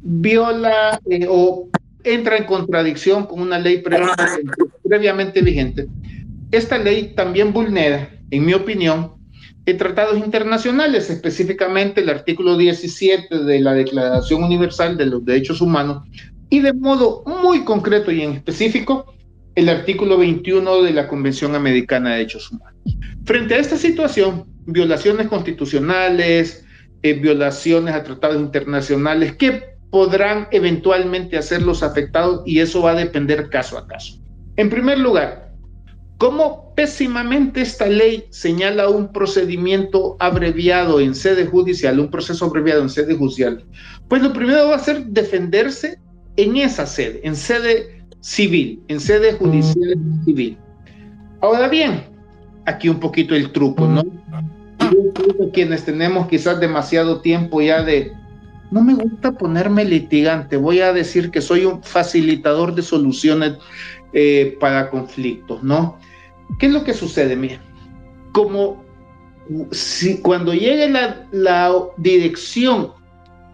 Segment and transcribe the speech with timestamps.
[0.00, 1.68] viola eh, o
[2.04, 3.82] entra en contradicción con una ley
[4.82, 5.88] previamente vigente.
[6.50, 9.18] Esta ley también vulnera, en mi opinión,
[9.74, 16.04] tratados internacionales, específicamente el artículo 17 de la Declaración Universal de los Derechos Humanos
[16.50, 19.14] y de modo muy concreto y en específico
[19.54, 22.80] el artículo 21 de la Convención Americana de Derechos Humanos.
[23.24, 26.64] Frente a esta situación, violaciones constitucionales,
[27.02, 32.42] eh, violaciones a tratados internacionales, ¿qué podrán eventualmente hacer los afectados?
[32.46, 34.18] Y eso va a depender caso a caso.
[34.56, 35.48] En primer lugar,
[36.18, 42.90] ¿Cómo pésimamente esta ley señala un procedimiento abreviado en sede judicial, un proceso abreviado en
[42.90, 43.64] sede judicial?
[44.08, 46.00] Pues lo primero va a ser defenderse
[46.36, 49.94] en esa sede, en sede civil, en sede judicial
[50.24, 50.58] civil.
[51.40, 52.02] Ahora bien,
[52.66, 54.02] aquí un poquito el truco, ¿no?
[55.52, 58.12] quienes tenemos quizás demasiado tiempo ya de,
[58.70, 63.54] no me gusta ponerme litigante, voy a decir que soy un facilitador de soluciones
[64.12, 65.98] eh, para conflictos, ¿no?
[66.58, 67.36] ¿Qué es lo que sucede?
[67.36, 67.60] Mira,
[68.32, 68.82] como
[69.70, 72.92] si cuando llegue la, la Dirección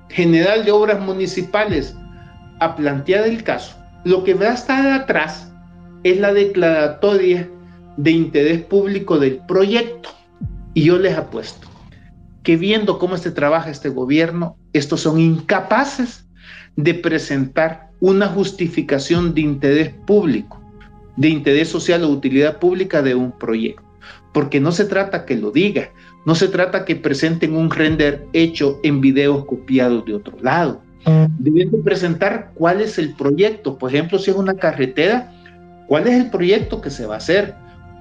[0.08, 1.94] General de Obras Municipales
[2.60, 5.52] a plantear el caso, lo que va a estar atrás
[6.02, 7.48] es la declaratoria
[7.96, 10.10] de interés público del proyecto.
[10.74, 11.68] Y yo les apuesto
[12.44, 16.24] que viendo cómo se trabaja este gobierno, estos son incapaces
[16.76, 20.64] de presentar una justificación de interés público
[21.16, 23.82] de interés social o utilidad pública de un proyecto.
[24.32, 25.90] Porque no se trata que lo diga,
[26.26, 30.82] no se trata que presenten un render hecho en videos copiados de otro lado.
[31.38, 33.78] Deben presentar cuál es el proyecto.
[33.78, 35.32] Por ejemplo, si es una carretera,
[35.86, 37.54] cuál es el proyecto que se va a hacer.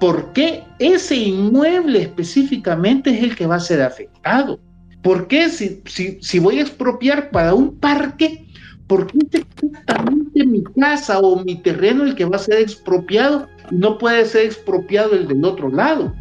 [0.04, 4.60] ¿Por qué ese inmueble específicamente es el que va a ser afectado?
[5.02, 8.46] ¿Por qué si, si, si voy a expropiar para un parque,
[8.86, 13.48] ¿por qué exactamente mi casa o mi terreno el que va a ser expropiado?
[13.70, 16.14] No puede ser expropiado el del otro lado.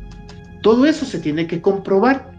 [0.62, 2.32] Todo eso se tiene que comprobar.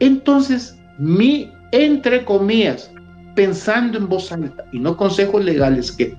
[0.00, 2.92] Entonces, mi, entre comillas,
[3.34, 6.14] pensando en voz alta y no consejos legales, que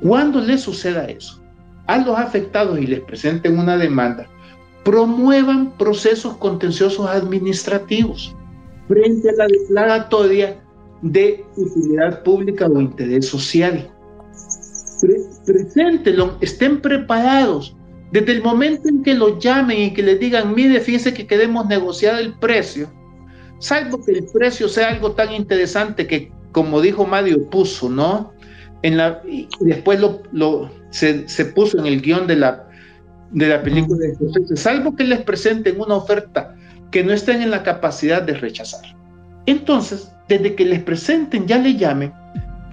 [0.00, 1.42] cuando le suceda eso
[1.88, 4.28] a los afectados y les presenten una demanda,
[4.84, 8.34] promuevan procesos contenciosos administrativos
[8.86, 10.62] frente a la declaratoria
[11.02, 13.90] de utilidad pública o interés social.
[15.46, 17.74] preséntelo, estén preparados.
[18.12, 21.66] Desde el momento en que lo llamen y que les digan, mire, fíjese que queremos
[21.66, 22.88] negociar el precio,
[23.58, 28.32] salvo que el precio sea algo tan interesante que, como dijo Mario, puso, ¿no?
[28.82, 32.68] En la, y después lo, se, se, puso en el guion de la,
[33.32, 36.54] de la película de salvo que les presenten una oferta
[36.90, 38.82] que no estén en la capacidad de rechazar.
[39.46, 42.12] Entonces, desde que les presenten, ya le llamen,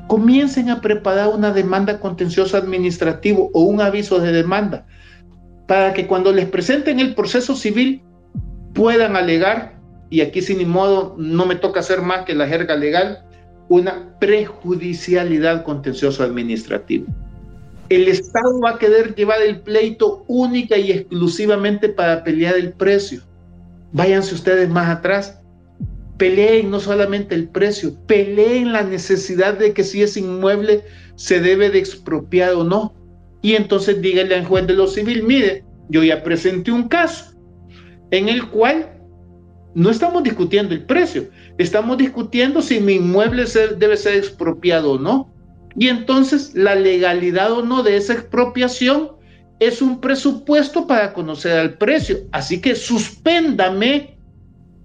[0.07, 4.85] comiencen a preparar una demanda contenciosa administrativo o un aviso de demanda
[5.67, 8.01] para que cuando les presenten el proceso civil
[8.73, 9.75] puedan alegar,
[10.09, 13.24] y aquí sin modo no me toca hacer más que la jerga legal,
[13.69, 17.05] una prejudicialidad contencioso administrativo.
[17.89, 23.21] El Estado va a querer llevar el pleito única y exclusivamente para pelear el precio.
[23.91, 25.39] Váyanse ustedes más atrás
[26.17, 30.83] Peleen no solamente el precio, peleen la necesidad de que si ese inmueble
[31.15, 32.93] se debe de expropiar o no.
[33.41, 37.33] Y entonces díganle al juez de lo civil, mire, yo ya presenté un caso
[38.11, 38.94] en el cual
[39.75, 43.45] no estamos discutiendo el precio, estamos discutiendo si mi inmueble
[43.77, 45.31] debe ser expropiado o no.
[45.77, 49.11] Y entonces la legalidad o no de esa expropiación
[49.59, 52.19] es un presupuesto para conocer el precio.
[52.31, 54.17] Así que suspéndame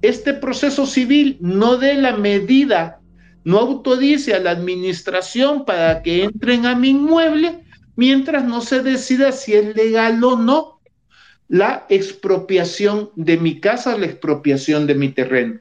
[0.03, 3.01] este proceso civil no dé la medida,
[3.45, 7.61] no autodice a la administración para que entren a mi inmueble
[7.95, 10.80] mientras no se decida si es legal o no
[11.51, 15.59] la expropiación de mi casa, la expropiación de mi terreno.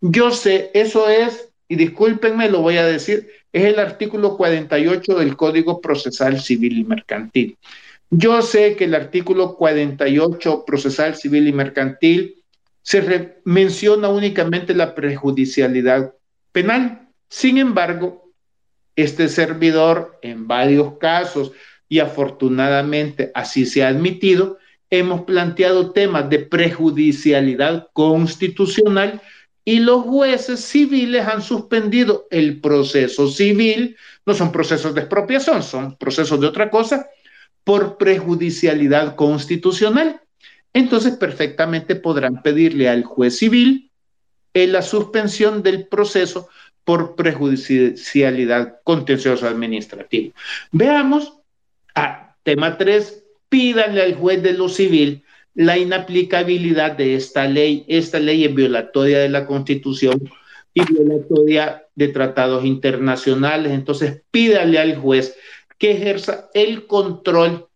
[0.00, 5.36] Yo sé, eso es, y discúlpenme, lo voy a decir, es el artículo 48 del
[5.36, 7.58] Código Procesal Civil y Mercantil.
[8.10, 12.44] Yo sé que el artículo 48 Procesal Civil y Mercantil
[12.82, 16.14] se menciona únicamente la prejudicialidad
[16.52, 17.08] penal.
[17.28, 18.30] Sin embargo,
[18.94, 21.50] este servidor en varios casos,
[21.88, 24.58] y afortunadamente así se ha admitido,
[24.98, 29.20] hemos planteado temas de prejudicialidad constitucional
[29.64, 33.96] y los jueces civiles han suspendido el proceso civil,
[34.26, 37.06] no son procesos de expropiación, son procesos de otra cosa,
[37.64, 40.20] por prejudicialidad constitucional
[40.74, 43.90] entonces perfectamente podrán pedirle al juez civil
[44.52, 46.48] la suspensión del proceso
[46.84, 50.34] por prejudicialidad contencioso administrativo.
[50.70, 51.32] Veamos
[51.94, 53.23] a tema 3,
[53.54, 55.22] pídanle al juez de lo civil
[55.54, 57.84] la inaplicabilidad de esta ley.
[57.86, 60.28] Esta ley es violatoria de la Constitución
[60.74, 63.70] y violatoria de tratados internacionales.
[63.70, 65.36] Entonces, pídale al juez
[65.78, 67.68] que ejerza el control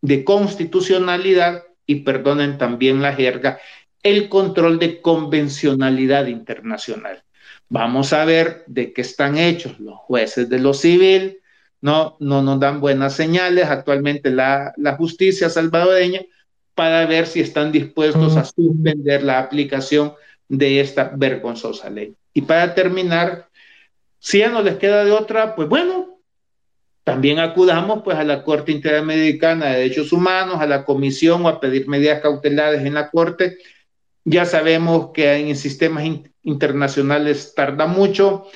[0.00, 3.58] de constitucionalidad y perdonen también la jerga,
[4.02, 7.22] el control de convencionalidad internacional.
[7.68, 11.42] Vamos a ver de qué están hechos los jueces de lo civil.
[11.80, 16.22] No, no nos dan buenas señales actualmente la, la justicia salvadoreña
[16.74, 20.14] para ver si están dispuestos a suspender la aplicación
[20.48, 22.14] de esta vergonzosa ley.
[22.32, 23.48] Y para terminar,
[24.18, 26.20] si ya no les queda de otra, pues bueno,
[27.08, 31.58] también acudamos pues a la Corte Interamericana de Derechos Humanos, a la Comisión o a
[31.58, 33.58] pedir medidas cautelares en la Corte.
[34.24, 36.04] Ya sabemos que en sistemas
[36.42, 38.46] internacionales tarda mucho.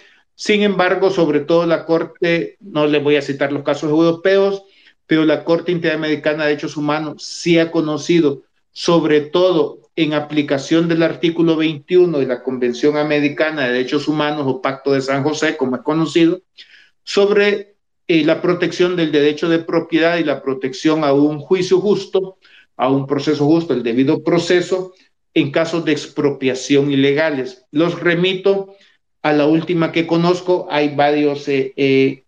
[0.42, 4.64] Sin embargo, sobre todo la Corte, no les voy a citar los casos europeos,
[5.06, 8.42] pero la Corte Interamericana de Derechos Humanos sí ha conocido,
[8.72, 14.60] sobre todo en aplicación del artículo 21 de la Convención Americana de Derechos Humanos o
[14.60, 16.40] Pacto de San José, como es conocido,
[17.04, 17.76] sobre
[18.08, 22.38] eh, la protección del derecho de propiedad y la protección a un juicio justo,
[22.76, 24.92] a un proceso justo, el debido proceso,
[25.34, 27.64] en casos de expropiación ilegales.
[27.70, 28.74] Los remito
[29.22, 32.24] a la última que conozco, hay varios eh, eh,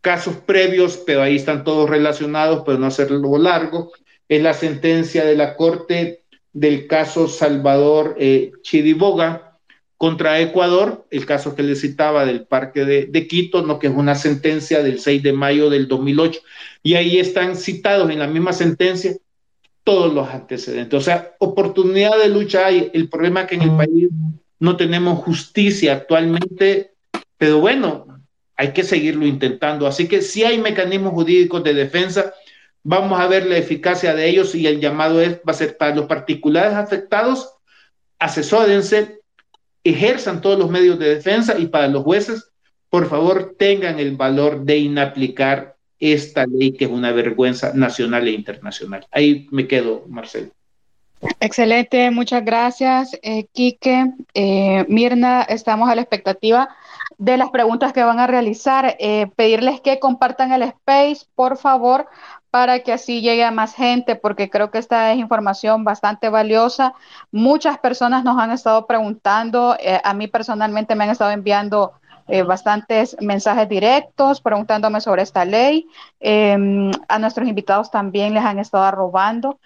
[0.00, 3.92] casos previos, pero ahí están todos relacionados, pero no hacerlo largo.
[4.28, 6.22] Es la sentencia de la Corte
[6.52, 9.58] del caso Salvador eh, Chidiboga
[9.96, 13.78] contra Ecuador, el caso que le citaba del Parque de, Quito, ¿no?
[13.78, 16.40] que es una sentencia del 6 de mayo del 2008,
[16.82, 19.16] y ahí están citados en la misma sentencia
[19.84, 20.98] todos los antecedentes.
[20.98, 22.90] O sea, oportunidad de lucha hay.
[22.92, 24.08] El problema es que en el país
[24.58, 26.92] no tenemos justicia actualmente,
[27.36, 28.06] pero bueno,
[28.56, 29.86] hay que seguirlo intentando.
[29.86, 32.32] Así que si hay mecanismos jurídicos de defensa,
[32.82, 35.94] vamos a ver la eficacia de ellos y el llamado es, va a ser para
[35.94, 37.54] los particulares afectados,
[38.18, 39.20] asesórense,
[39.84, 42.50] ejerzan todos los medios de defensa y para los jueces,
[42.88, 48.32] por favor, tengan el valor de inaplicar esta ley que es una vergüenza nacional e
[48.32, 49.06] internacional.
[49.10, 50.55] Ahí me quedo, Marcelo.
[51.40, 54.12] Excelente, muchas gracias, eh, Quique.
[54.34, 56.68] Eh, Mirna, estamos a la expectativa
[57.18, 58.96] de las preguntas que van a realizar.
[58.98, 62.06] Eh, pedirles que compartan el space, por favor,
[62.50, 66.94] para que así llegue a más gente, porque creo que esta es información bastante valiosa.
[67.32, 71.92] Muchas personas nos han estado preguntando, eh, a mí personalmente me han estado enviando
[72.28, 75.86] eh, bastantes mensajes directos preguntándome sobre esta ley.
[76.20, 79.58] Em, a nuestros invitados también les han estado robando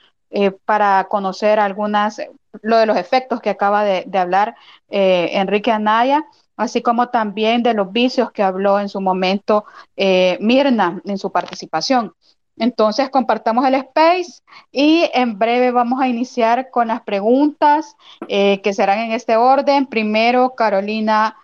[0.64, 2.22] para conocer algunas,
[2.62, 4.54] lo de los efectos que acaba de, de hablar
[4.88, 6.24] Enrique Anaya
[6.60, 9.64] así como también de los vicios que habló en su momento
[9.96, 12.12] eh, Mirna en su participación.
[12.58, 17.96] Entonces, compartamos el space y en breve vamos a iniciar con las preguntas
[18.28, 19.86] eh, que serán en este orden.
[19.86, 21.34] Primero, Carolina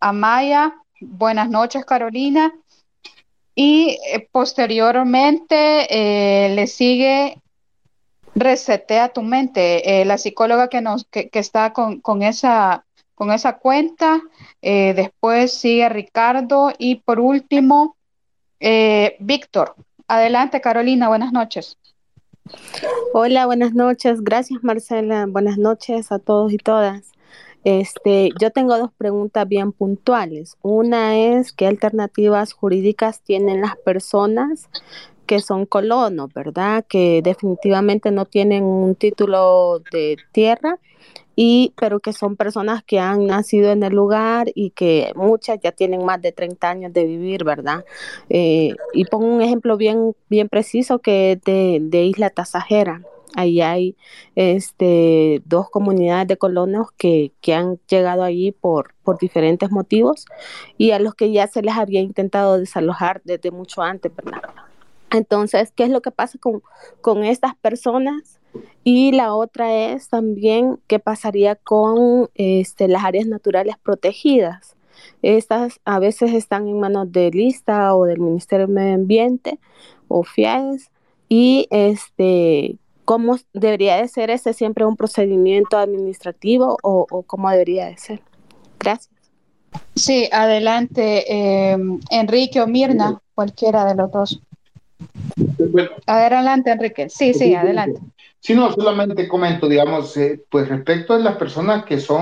[0.00, 0.72] Amaya.
[1.02, 2.54] Buenas noches, Carolina.
[3.54, 7.41] Y eh, posteriormente le sigue
[8.34, 12.84] Resetea tu mente, la psicóloga que, nos, que, está con, con esa
[13.22, 14.20] con esa cuenta.
[14.62, 17.96] Eh, después sigue Ricardo y por último,
[18.58, 19.76] eh, Víctor.
[20.08, 21.78] Adelante, Carolina, buenas noches.
[23.14, 24.22] Hola, buenas noches.
[24.22, 25.26] Gracias, Marcela.
[25.28, 27.12] Buenas noches a todos y todas.
[27.62, 30.56] Este, yo tengo dos preguntas bien puntuales.
[30.60, 34.68] Una es qué alternativas jurídicas tienen las personas
[35.26, 36.84] que son colonos, ¿verdad?
[36.88, 40.78] Que definitivamente no tienen un título de tierra
[41.34, 45.72] y pero que son personas que han nacido en el lugar y que muchas ya
[45.72, 47.84] tienen más de 30 años de vivir, ¿verdad?
[48.28, 53.02] Eh, y pongo un ejemplo bien, bien preciso que es de, de Isla Tasajera.
[53.34, 53.96] Ahí hay
[54.36, 60.26] este, dos comunidades de colonos que, que han llegado allí por, por diferentes motivos
[60.76, 64.42] y a los que ya se les había intentado desalojar desde mucho antes, ¿verdad?
[65.12, 66.62] Entonces, ¿qué es lo que pasa con,
[67.00, 68.40] con estas personas?
[68.84, 74.76] Y la otra es también qué pasaría con este, las áreas naturales protegidas.
[75.22, 79.58] Estas a veces están en manos de lista o del Ministerio de Medio Ambiente
[80.08, 80.90] o FIAES
[81.28, 87.98] y este, cómo debería de ser ese siempre un procedimiento administrativo o, cómo debería de
[87.98, 88.22] ser.
[88.78, 89.14] Gracias.
[89.94, 91.78] Sí, adelante, eh,
[92.10, 94.42] Enrique o Mirna, cualquiera de los dos.
[96.06, 97.08] Adelante, Enrique.
[97.08, 98.00] Sí, sí, adelante.
[98.40, 102.20] Si no, solamente comento, digamos, eh, pues respecto a las personas que son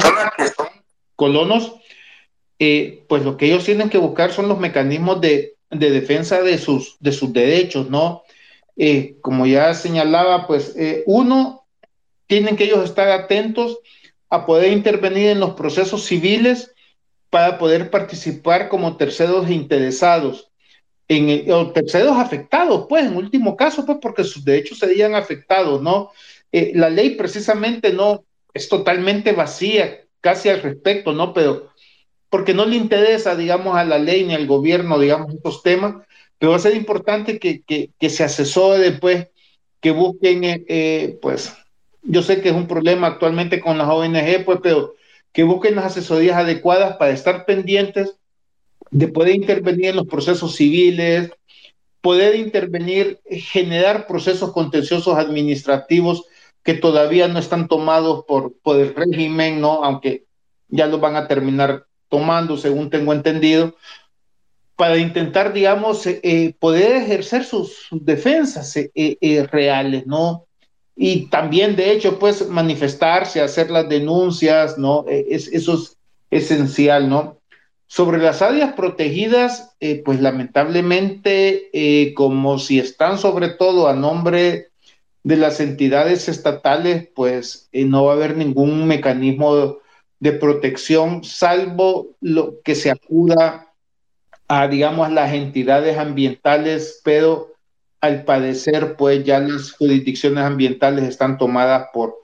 [1.16, 1.76] colonos,
[2.58, 6.58] eh, pues lo que ellos tienen que buscar son los mecanismos de, de defensa de
[6.58, 8.22] sus, de sus derechos, ¿no?
[8.76, 11.66] Eh, como ya señalaba, pues eh, uno,
[12.26, 13.78] tienen que ellos estar atentos
[14.28, 16.72] a poder intervenir en los procesos civiles
[17.30, 20.49] para poder participar como terceros interesados,
[21.10, 26.12] en, o terceros afectados, pues en último caso, pues porque sus derechos serían afectados, ¿no?
[26.52, 28.24] Eh, la ley precisamente no
[28.54, 31.34] es totalmente vacía casi al respecto, ¿no?
[31.34, 31.72] Pero
[32.28, 35.96] porque no le interesa, digamos, a la ley ni al gobierno, digamos, estos temas,
[36.38, 39.26] pero va a ser importante que, que, se asesore después,
[39.80, 41.52] que busquen, eh, eh, pues,
[42.02, 44.94] yo sé que es un problema actualmente con las ONG, pues, pero
[45.32, 48.19] que busquen las asesorías adecuadas para estar pendientes
[48.90, 51.30] de poder intervenir en los procesos civiles,
[52.00, 56.24] poder intervenir, generar procesos contenciosos administrativos
[56.62, 59.84] que todavía no están tomados por, el régimen, ¿no?
[59.84, 60.24] Aunque
[60.68, 63.76] ya los van a terminar tomando, según tengo entendido,
[64.76, 70.46] para intentar, digamos, eh, eh, poder ejercer sus, defensas eh, reales, ¿no?
[70.96, 75.04] Y también, de hecho, pues manifestarse, hacer las denuncias, ¿no?
[75.08, 75.96] Es, eso es
[76.30, 77.39] esencial, ¿no?
[77.92, 84.68] Sobre las áreas protegidas, pues lamentablemente, como si están sobre todo a nombre
[85.24, 89.78] de las entidades estatales, pues no va a haber ningún mecanismo
[90.20, 93.72] de protección, salvo lo que se acuda
[94.46, 97.54] a, digamos, las entidades ambientales, pero
[98.00, 102.19] al parecer, pues ya las jurisdicciones ambientales están tomadas por,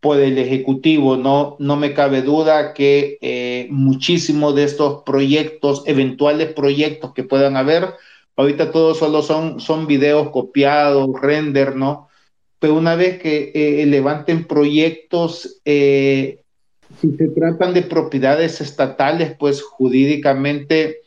[0.00, 1.16] por el Ejecutivo.
[1.16, 7.56] No, no me cabe duda que eh, muchísimos de estos proyectos, eventuales proyectos que puedan
[7.56, 7.94] haber,
[8.36, 12.08] ahorita todos solo son, son videos copiados, render, ¿no?
[12.58, 16.40] Pero una vez que eh, levanten proyectos, eh,
[17.00, 21.00] si se tratan de propiedades estatales, pues jurídicamente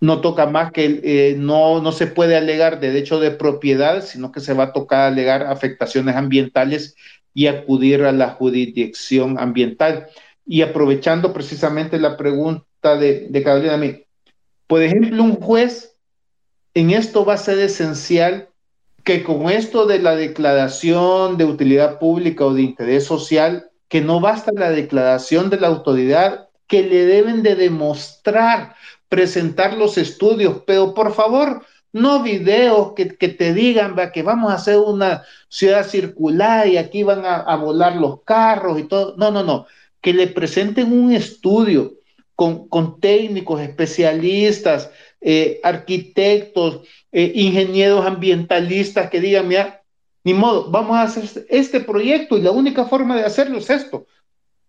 [0.00, 4.40] no toca más que eh, no, no se puede alegar derecho de propiedad, sino que
[4.40, 6.94] se va a tocar alegar afectaciones ambientales
[7.32, 10.08] y acudir a la jurisdicción ambiental.
[10.46, 13.98] Y aprovechando precisamente la pregunta de, de Carolina,
[14.66, 15.96] por ejemplo, un juez
[16.74, 18.50] en esto va a ser esencial
[19.02, 24.20] que con esto de la declaración de utilidad pública o de interés social, que no
[24.20, 28.74] basta la declaración de la autoridad, que le deben de demostrar
[29.08, 34.76] presentar los estudios, pero por favor, no videos que, te digan que vamos a hacer
[34.78, 39.14] una ciudad circular y aquí van a, volar los carros y todo.
[39.16, 39.66] No, no, no.
[40.00, 41.94] Que le presenten un estudio
[42.34, 49.82] con, con técnicos, especialistas, eh, arquitectos, eh, ingenieros ambientalistas que digan, mira,
[50.22, 54.06] ni modo, vamos a hacer este proyecto y la única forma de hacerlo es esto.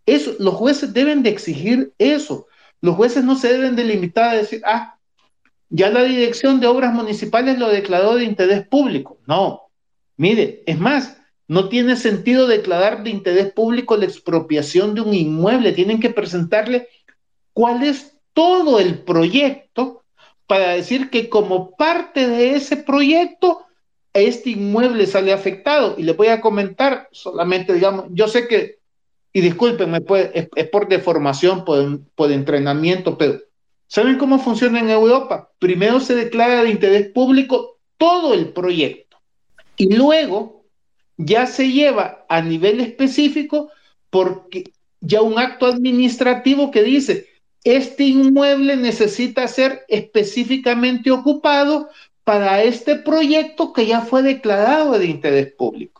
[0.05, 2.47] Eso, los jueces deben de exigir eso.
[2.81, 4.97] Los jueces no se deben delimitar a decir, ah,
[5.69, 9.17] ya la dirección de obras municipales lo declaró de interés público.
[9.25, 9.69] No,
[10.15, 11.17] mire, es más,
[11.47, 15.73] no tiene sentido declarar de interés público la expropiación de un inmueble.
[15.73, 16.87] Tienen que presentarle
[17.53, 20.03] cuál es todo el proyecto
[20.45, 23.65] para decir que como parte de ese proyecto,
[24.13, 25.95] este inmueble sale afectado.
[25.97, 28.79] Y les voy a comentar solamente, digamos, yo sé que
[29.37, 33.39] y discúlpenme, pues, es, por deformación, por, por entrenamiento, pero
[33.85, 35.51] ¿saben cómo funciona en Europa?
[35.59, 39.17] Primero se declara de interés público todo el proyecto
[39.75, 40.65] y luego
[41.17, 43.69] ya se lleva a nivel específico
[44.09, 44.63] porque
[45.01, 47.27] ya un acto administrativo que dice,
[47.63, 51.89] este inmueble necesita ser específicamente ocupado
[52.23, 55.96] para este proyecto que ya fue declarado de interés público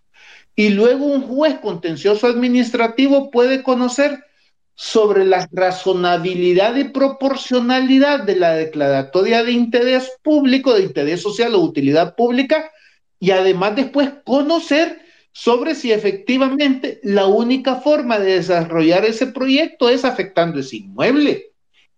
[0.57, 4.25] y luego un juez contencioso administrativo puede conocer
[4.73, 11.59] sobre la razonabilidad y proporcionalidad de la declaratoria de interés público, de interés social o
[11.59, 12.71] utilidad pública,
[13.19, 14.99] y además después conocer
[15.31, 21.51] sobre si efectivamente la única forma de desarrollar ese proyecto es afectando ese inmueble.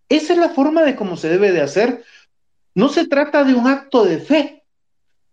[0.09, 2.03] Esa es la forma de cómo se debe de hacer.
[2.75, 4.63] No se trata de un acto de fe,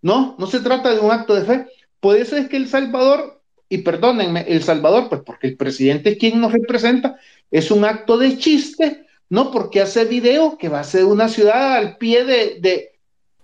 [0.01, 1.67] no, no se trata de un acto de fe.
[2.01, 6.19] Por eso es que El Salvador, y perdónenme, El Salvador, pues porque el presidente es
[6.19, 7.19] quien nos representa,
[7.51, 11.75] es un acto de chiste, no porque hace video que va a ser una ciudad
[11.75, 12.93] al pie de,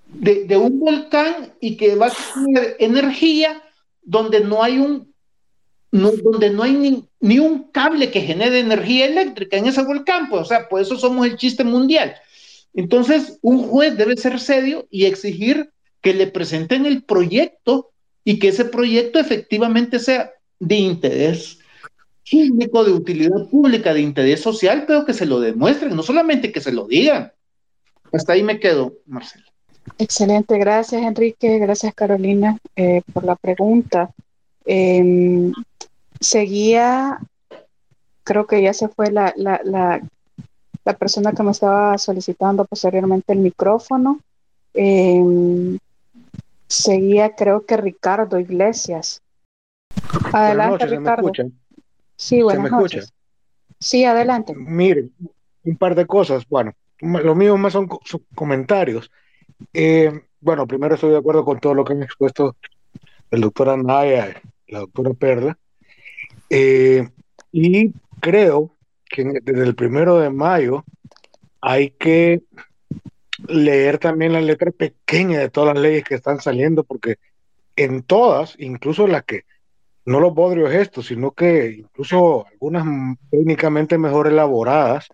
[0.06, 3.62] de, un volcán y que va a tener energía
[4.02, 5.12] donde no hay un
[5.90, 10.40] donde no hay ni, ni, un cable que genere energía eléctrica en ese volcán, pues,
[10.40, 12.14] o sea, por eso somos el chiste mundial.
[12.72, 17.91] Entonces, un juez debe ser serio y exigir que le presenten el proyecto
[18.24, 21.58] y que ese proyecto efectivamente sea de interés
[22.30, 26.60] público, de utilidad pública, de interés social, pero que se lo demuestren, no solamente que
[26.60, 27.32] se lo digan.
[28.12, 29.44] Hasta ahí me quedo, Marcela.
[29.98, 34.10] Excelente, gracias Enrique, gracias Carolina eh, por la pregunta.
[34.64, 35.52] Em,
[36.20, 37.18] seguía,
[38.22, 40.00] creo que ya se fue la, la, la,
[40.84, 44.20] la, persona que me estaba solicitando posteriormente el micrófono.
[44.74, 45.78] Em,
[46.72, 49.22] seguía, creo que Ricardo Iglesias.
[50.32, 51.30] Adelante, Ricardo.
[52.16, 53.12] Sí, buenas noches.
[53.78, 54.54] Sí, adelante.
[54.54, 55.12] Miren,
[55.64, 56.48] un par de cosas.
[56.48, 57.88] Bueno, lo mío más son,
[58.34, 59.10] comentarios.
[59.72, 62.56] Eh, bueno, primero estoy de acuerdo con todo lo que han expuesto
[63.30, 65.58] el doctor Anaya la doctora Perla.
[66.48, 67.06] Eh,
[67.50, 68.74] y creo
[69.08, 70.84] que desde el primero de mayo
[71.60, 72.42] hay que
[73.48, 77.16] leer también la letra pequeña de todas las leyes que están saliendo, porque
[77.76, 79.44] en todas, incluso las que
[80.04, 82.84] no los bodrios estos, sino que incluso algunas
[83.30, 85.08] técnicamente mejor elaboradas,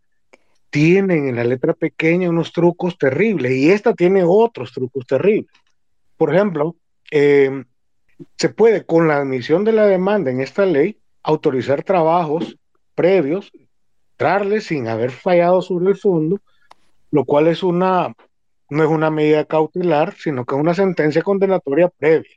[0.70, 5.50] tienen en la letra pequeña unos trucos terribles y esta tiene otros trucos terribles.
[6.16, 6.76] Por ejemplo,
[7.10, 7.64] em,
[8.36, 12.56] se puede con la admisión de la demanda en esta ley autorizar trabajos
[12.94, 13.52] previos,
[14.18, 16.40] darle sin haber fallado sobre el fondo,
[17.10, 18.14] lo cual es una,
[18.70, 22.30] no es una medida cautelar, sino que es una sentencia condenatoria previa.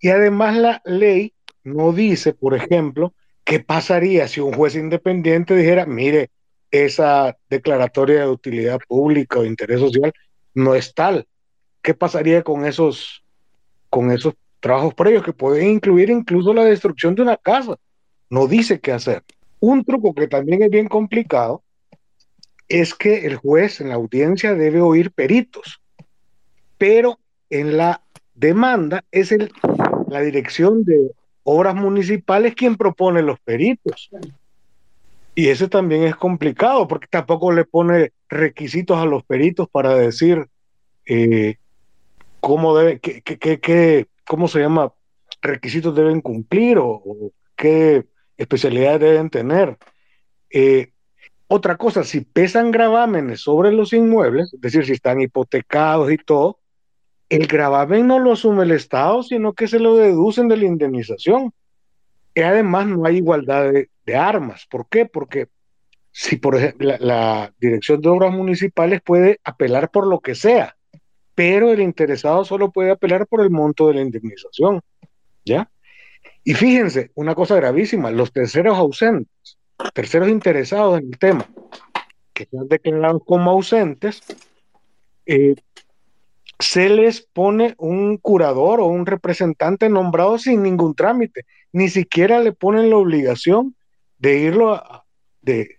[0.00, 5.86] Y además la ley no dice, por ejemplo, qué pasaría si un juez independiente dijera,
[5.86, 6.30] mire,
[6.70, 10.12] esa declaratoria de utilidad pública o interés social
[10.54, 11.26] no es tal.
[11.82, 13.22] ¿Qué pasaría con esos,
[13.88, 17.76] con esos trabajos previos que pueden incluir incluso la destrucción de una casa?
[18.28, 19.22] No dice qué hacer.
[19.60, 21.62] Un truco que también es bien complicado
[22.68, 25.80] es que el juez en la audiencia debe oír peritos,
[26.78, 27.18] pero
[27.50, 28.02] en la
[28.34, 29.52] demanda es el,
[30.08, 31.10] la dirección de
[31.44, 34.10] obras municipales quien propone los peritos.
[35.34, 40.46] Y eso también es complicado porque tampoco le pone requisitos a los peritos para decir
[41.04, 41.56] eh,
[42.40, 44.92] cómo debe, qué, qué, cómo se llama,
[45.42, 47.02] requisitos deben cumplir o,
[47.54, 49.76] qué especialidades deben tener.
[50.50, 50.90] Eh,
[51.48, 56.58] otra cosa, si pesan gravámenes sobre los inmuebles, es decir, si están hipotecados y todo,
[57.28, 61.52] el gravamen no lo asume el Estado, sino que se lo deducen de la indemnización.
[62.34, 64.66] Y además no hay igualdad de, armas.
[64.70, 65.06] ¿Por qué?
[65.06, 65.48] Porque
[66.12, 70.76] si, por ejemplo, la, Dirección de Obras Municipales puede apelar por lo que sea,
[71.34, 74.80] pero el interesado solo puede apelar por el monto de la indemnización.
[75.44, 75.70] ¿Ya?
[76.44, 79.58] Y fíjense, una cosa gravísima, los terceros ausentes,
[79.92, 81.46] terceros interesados en el tema,
[82.32, 84.22] que han declarado como ausentes,
[85.26, 85.56] eh,
[86.58, 92.52] se les pone un curador o un representante nombrado sin ningún trámite, ni siquiera le
[92.52, 93.74] ponen la obligación
[94.18, 95.04] de irlo a,
[95.42, 95.78] de,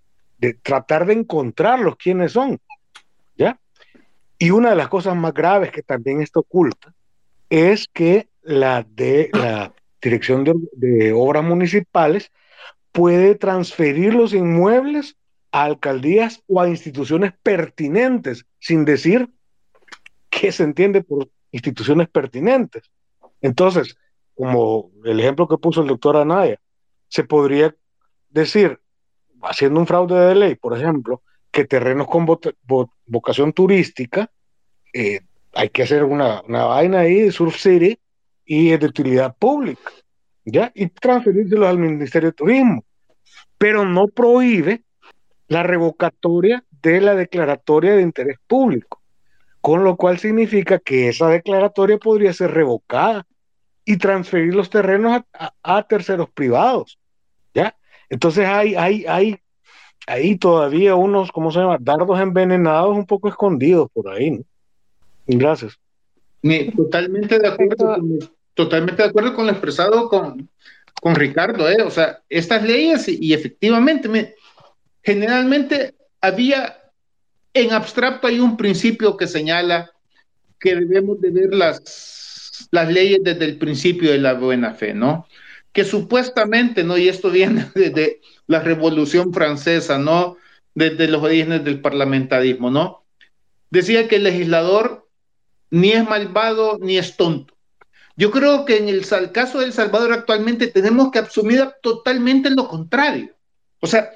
[0.61, 2.59] tratar de encontrarlos quiénes son,
[3.37, 3.59] ¿ya?
[4.37, 6.93] Y una de las cosas más graves que también está oculta
[7.49, 12.31] es que la de la Dirección de, de Obras Municipales
[12.97, 15.17] puede transferir los inmuebles
[15.51, 19.29] a alcaldías o a instituciones pertinentes sin decir
[20.31, 22.89] qué se entiende por instituciones pertinentes.
[23.39, 23.95] Entonces,
[24.33, 26.59] como el ejemplo que puso el doctor Anaya,
[27.07, 27.75] se podría
[28.29, 28.79] decir,
[29.43, 32.25] haciendo un fraude de ley, por ejemplo, que terrenos con
[33.05, 34.31] vocación turística,
[34.91, 35.19] eh,
[35.53, 37.99] hay que hacer una, una, vaina ahí de Surf City
[38.43, 39.91] y es de utilidad pública,
[40.45, 40.71] ¿ya?
[40.73, 42.83] Y transferírselos al Ministerio de Turismo,
[43.57, 44.83] pero no prohíbe
[45.47, 49.01] la revocatoria de la declaratoria de interés público
[49.67, 53.27] con lo cual significa que esa declaratoria podría ser revocada
[53.83, 56.97] y transferir los terrenos a, terceros privados.
[57.53, 57.75] ¿ya?
[58.09, 59.37] Entonces hay, hay, hay,
[60.07, 61.77] hay todavía unos, ¿cómo se llama?
[61.81, 64.31] Dardos envenenados un poco escondidos por ahí.
[64.31, 64.43] ¿no?
[65.25, 65.77] Gracias.
[66.73, 68.19] totalmente de acuerdo, con,
[68.53, 70.49] totalmente de acuerdo con lo expresado con,
[71.01, 71.69] con Ricardo.
[71.69, 71.81] ¿eh?
[71.83, 74.35] O sea, estas leyes y, efectivamente,
[75.03, 76.77] generalmente había
[77.53, 79.91] en abstracto hay un principio que señala
[80.59, 85.27] que debemos de ver las, las leyes desde el principio de la buena fe, ¿no?
[85.71, 86.97] Que supuestamente, ¿no?
[86.97, 90.37] Y esto viene desde la Revolución Francesa, ¿no?
[90.75, 93.03] Desde los orígenes del parlamentarismo, ¿no?
[93.69, 95.07] Decía que el legislador
[95.69, 97.56] ni es malvado ni es tonto.
[98.17, 102.67] Yo creo que en el caso de El Salvador actualmente tenemos que asumir totalmente lo
[102.67, 103.35] contrario.
[103.79, 104.09] O sea,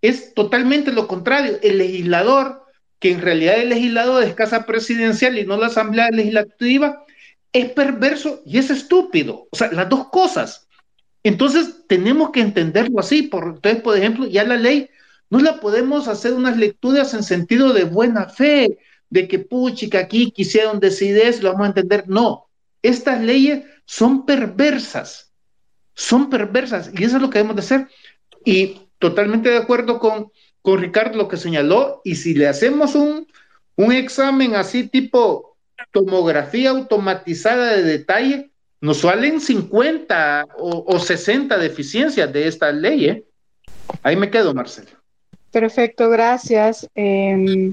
[0.00, 1.58] es totalmente lo contrario.
[1.60, 2.64] El legislador
[3.04, 7.04] que en realidad el legislador es casa presidencial y no la asamblea legislativa,
[7.52, 9.46] es perverso y es estúpido.
[9.50, 10.68] O sea, las dos cosas.
[11.22, 13.24] Entonces, tenemos que entenderlo así.
[13.24, 14.88] Por, entonces, por ejemplo, ya la ley
[15.28, 18.78] no la podemos hacer unas lecturas en sentido de buena fe,
[19.10, 22.04] de que puchica aquí quisieron decidir eso, lo vamos a entender.
[22.08, 22.46] No,
[22.84, 25.32] estas leyes son perversas,
[25.94, 27.88] son perversas y eso es lo que debemos de hacer.
[28.44, 30.30] Y totalmente de acuerdo con,
[30.62, 33.26] con Ricardo lo que señaló, y si le hacemos un,
[33.76, 35.56] un examen así tipo
[35.90, 43.06] tomografía automatizada de detalle, nos salen 50 o, 60 deficiencias de esta ley.
[43.06, 43.24] ¿eh?
[44.02, 44.90] Ahí me quedo, Marcelo.
[45.50, 46.88] Perfecto, gracias.
[46.94, 47.72] Em,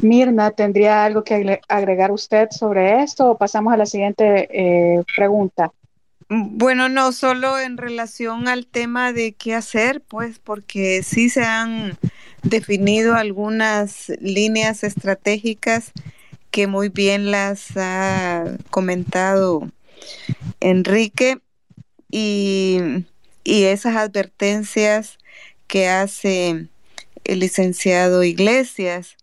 [0.00, 5.70] Mirna, ¿tendría algo que agregar usted sobre esto o pasamos a la siguiente eh, pregunta?
[6.28, 11.98] Bueno, no, solo en relación al tema de qué hacer, pues porque sí se han
[12.42, 15.92] definido algunas líneas estratégicas
[16.50, 19.68] que muy bien las ha comentado
[20.60, 21.38] Enrique
[22.10, 22.78] y,
[23.44, 25.18] y esas advertencias
[25.66, 26.68] que hace
[27.24, 29.16] el licenciado Iglesias,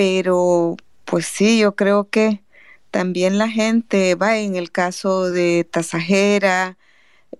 [0.00, 2.42] pero pues sí, yo creo que
[2.90, 6.78] también la gente va en el caso de Tasajera,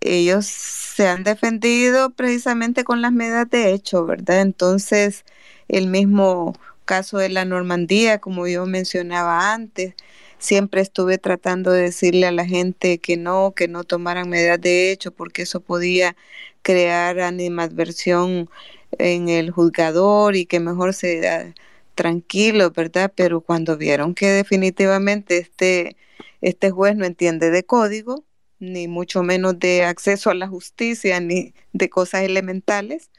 [0.03, 4.43] ellos se han defendido precisamente con las medidas de hecho, ¿verdad?
[4.43, 5.25] Entonces,
[5.69, 6.53] el mismo
[6.85, 9.95] caso de la Normandía, como yo mencionaba antes,
[10.39, 14.93] siempre estuve tratando de decirle a la gente que no, que no tomaran medidas de
[14.93, 16.15] hecho, porque eso podía
[16.61, 18.51] crear animadversión
[18.99, 21.55] en el juzgador y que mejor se
[22.01, 23.13] tranquilo, ¿verdad?
[23.15, 25.99] Pero cuando vieron que definitivamente este,
[26.41, 28.25] este juez no entiende de código,
[28.59, 33.11] ni mucho menos de acceso a la justicia, ni de cosas elementales,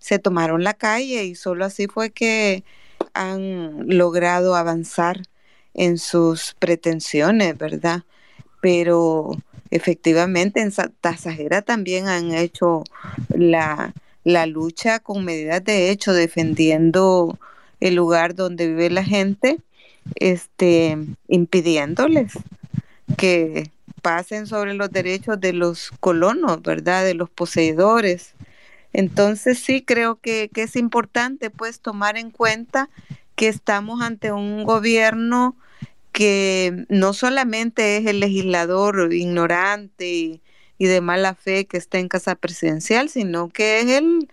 [0.00, 2.64] se tomaron la calle y solo así fue que
[3.12, 5.22] han logrado avanzar
[5.72, 8.02] en sus pretensiones, ¿verdad?
[8.60, 9.30] Pero
[9.70, 12.82] efectivamente en Tasajera también han hecho
[13.28, 13.94] la,
[14.24, 17.38] la lucha con medidas de hecho, defendiendo
[17.84, 19.58] el lugar donde vive la gente,
[20.14, 20.96] este,
[21.28, 22.32] impidiéndoles
[23.18, 23.70] que
[24.00, 27.04] pasen sobre los derechos de los colonos, ¿verdad?
[27.04, 28.32] De los poseedores.
[28.94, 32.88] Entonces sí creo que, que es importante pues tomar en cuenta
[33.36, 35.54] que estamos ante un gobierno
[36.12, 40.40] que no solamente es el legislador ignorante y,
[40.78, 44.28] y, de mala fe que está en casa presidencial, sino que es el,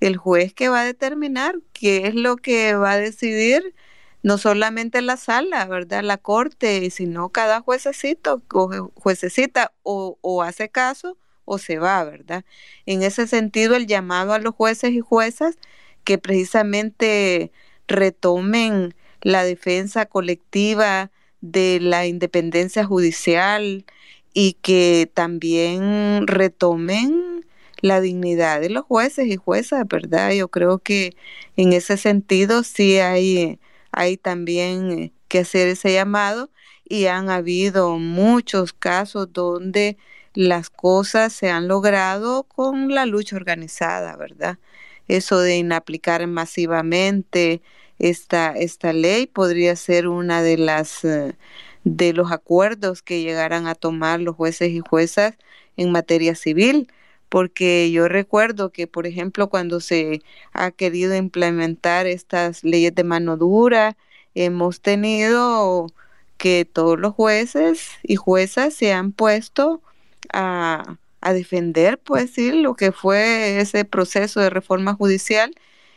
[0.00, 3.74] el juez que va a determinar qué es lo que va a decidir,
[4.22, 6.02] no solamente la sala, ¿verdad?
[6.02, 12.44] La corte, sino cada juececito o juececita o, o hace caso o se va, ¿verdad?
[12.86, 15.56] En ese sentido, el llamado a los jueces y juezas
[16.04, 17.52] que precisamente
[17.86, 23.84] retomen la defensa colectiva de la independencia judicial
[24.32, 27.46] y que también retomen
[27.80, 30.32] la dignidad de los jueces y juezas, ¿verdad?
[30.32, 31.16] Yo creo que
[31.56, 33.58] en ese sentido sí hay,
[33.92, 36.50] hay también que hacer ese llamado
[36.88, 39.96] y han habido muchos casos donde
[40.34, 44.58] las cosas se han logrado con la lucha organizada, ¿verdad?
[45.08, 47.62] Eso de inaplicar masivamente
[47.98, 51.36] esta, esta ley podría ser una de las eh,
[51.84, 55.36] de los acuerdos que llegaran a tomar los jueces y juezas
[55.76, 56.88] en materia civil,
[57.34, 63.36] porque yo recuerdo que, por ejemplo, cuando se ha querido implementar estas leyes de mano
[63.36, 63.96] dura,
[64.36, 65.88] hemos tenido
[66.38, 69.82] que todos los jueces y juezas se han puesto
[70.32, 70.98] a,
[71.32, 75.56] defender, pues sí, lo que fue ese proceso de reforma judicial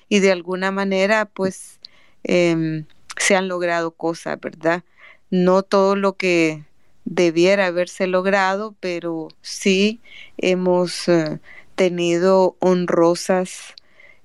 [0.10, 1.80] y de alguna manera, pues,
[2.24, 2.86] em,
[3.18, 4.84] se han logrado cosas, ¿verdad?
[5.30, 6.66] No todo lo que
[7.10, 10.02] debiera haberse logrado, pero sí
[10.38, 11.40] hemos eh,
[11.76, 13.76] tenido honrosas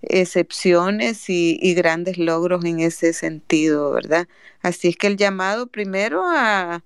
[0.02, 4.26] excepciones y, grandes logros en ese sentido, ¿verdad?
[4.62, 6.82] Así es que el llamado primero a,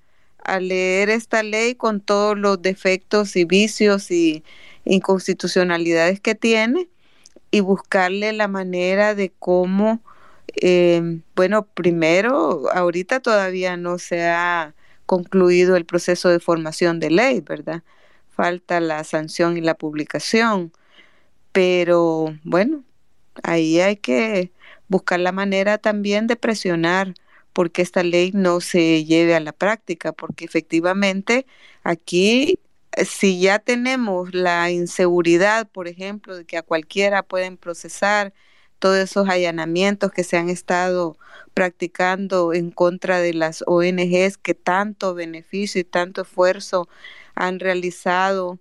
[0.61, 4.45] leer esta ley con todos los defectos y vicios y
[4.85, 6.89] inconstitucionalidades que tiene
[7.51, 10.01] y buscarle la manera de cómo,
[10.63, 14.76] eh, bueno, primero, ahorita todavía no se ha
[15.07, 17.83] concluido el proceso de formación de ley, ¿verdad?
[18.31, 20.73] Falta la sanción y la publicación,
[21.53, 22.85] pero bueno,
[23.43, 24.53] ahí hay que
[24.89, 27.15] buscar la manera también de presionar
[27.53, 31.47] porque esta ley no se lleve a la práctica, porque efectivamente
[31.83, 32.59] aquí
[33.05, 38.33] si ya tenemos la inseguridad, por ejemplo, de que a cualquiera pueden procesar
[38.79, 41.17] todos esos allanamientos que se han estado
[41.55, 46.89] practicando en contra de las ONGs que tanto beneficio y tanto esfuerzo
[47.35, 48.59] han realizado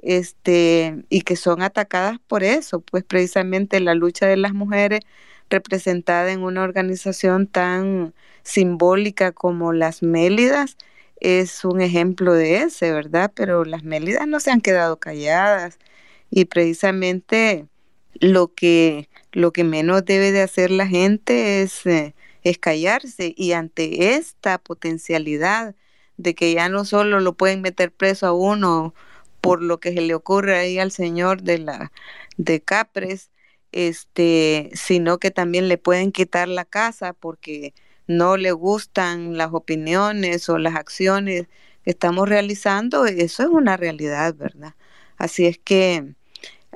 [0.00, 5.00] este, y que son atacadas por eso, pues precisamente la lucha de las mujeres
[5.50, 10.76] representada en una organización tan simbólica como las Mélidas
[11.20, 13.32] es un ejemplo de ese, ¿verdad?
[13.34, 15.78] Pero las Mélidas no se han quedado calladas
[16.30, 17.66] y precisamente
[18.20, 23.52] lo que, lo que menos debe de hacer la gente es, eh, es callarse y
[23.52, 25.74] ante esta potencialidad
[26.16, 28.94] de que ya no solo lo pueden meter preso a uno
[29.40, 31.92] por lo que se le ocurre ahí al señor de la
[32.36, 33.30] de Capres,
[33.72, 37.74] este, sino que también le pueden quitar la casa porque
[38.06, 41.46] no le gustan las opiniones o las acciones
[41.84, 44.74] que estamos realizando, eso es una realidad, ¿verdad?
[45.18, 46.14] Así es que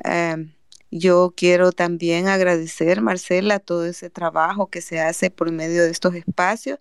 [0.04, 0.52] em,
[0.92, 6.14] yo quiero también agradecer, Marcela, todo ese trabajo que se hace por medio de estos
[6.14, 6.78] espacios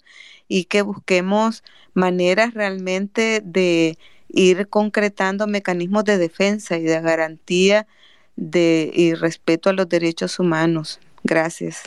[0.49, 3.97] y que busquemos maneras realmente de
[4.27, 7.87] ir concretando mecanismos de defensa y de garantía
[8.35, 10.99] de, y respeto a los derechos humanos.
[11.23, 11.83] Gracias.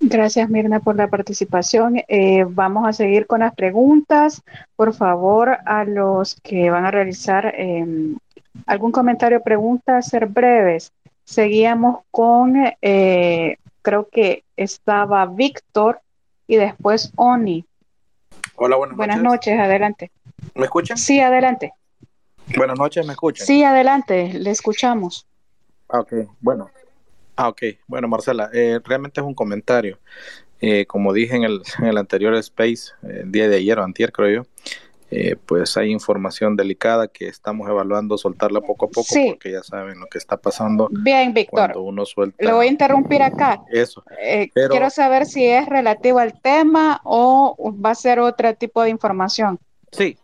[0.00, 2.00] Gracias, Mirna, por la participación.
[2.08, 4.42] Eh, vamos a seguir con las preguntas.
[4.76, 8.16] Por favor, a los que van a realizar em,
[8.66, 10.90] algún comentario o pregunta, ser breves.
[11.24, 16.00] Seguíamos con, eh, creo que estaba Víctor
[16.46, 17.64] y después Oni.
[18.56, 19.58] Hola, buenas, buenas noches.
[19.58, 20.10] adelante.
[20.54, 20.96] ¿Me escuchan?
[20.96, 21.72] Sí, adelante.
[22.56, 23.46] Buenas noches, ¿me escuchan?
[23.46, 25.26] Sí, adelante, le escuchamos.
[25.88, 26.70] Ah, ok, bueno.
[27.36, 29.98] Ah, ok, bueno, Marcela, eh, realmente es un comentario.
[30.60, 34.12] Eh, como dije en el, en el anterior space, el día de ayer o antier,
[34.12, 34.50] creo yo,
[35.16, 40.00] eh, pues hay información delicada que estamos evaluando soltarla poco a poco porque ya saben
[40.00, 40.88] lo que está pasando.
[40.90, 41.70] Bien, Víctor.
[41.70, 42.44] Cuando uno suelta.
[42.44, 43.62] Lo voy a interrumpir acá.
[43.70, 44.02] Eso.
[44.20, 48.90] Eh, quiero saber si es relativo al tema o va a ser otro tipo de
[48.90, 49.60] información.
[49.92, 50.18] Sí.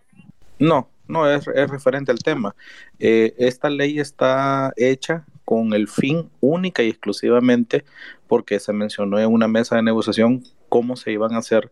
[0.59, 2.57] No, no es, es referente al tema.
[2.99, 7.85] Eh, esta ley está hecha con el fin única y exclusivamente
[8.27, 11.71] porque se mencionó en una mesa de negociación cómo se iban a hacer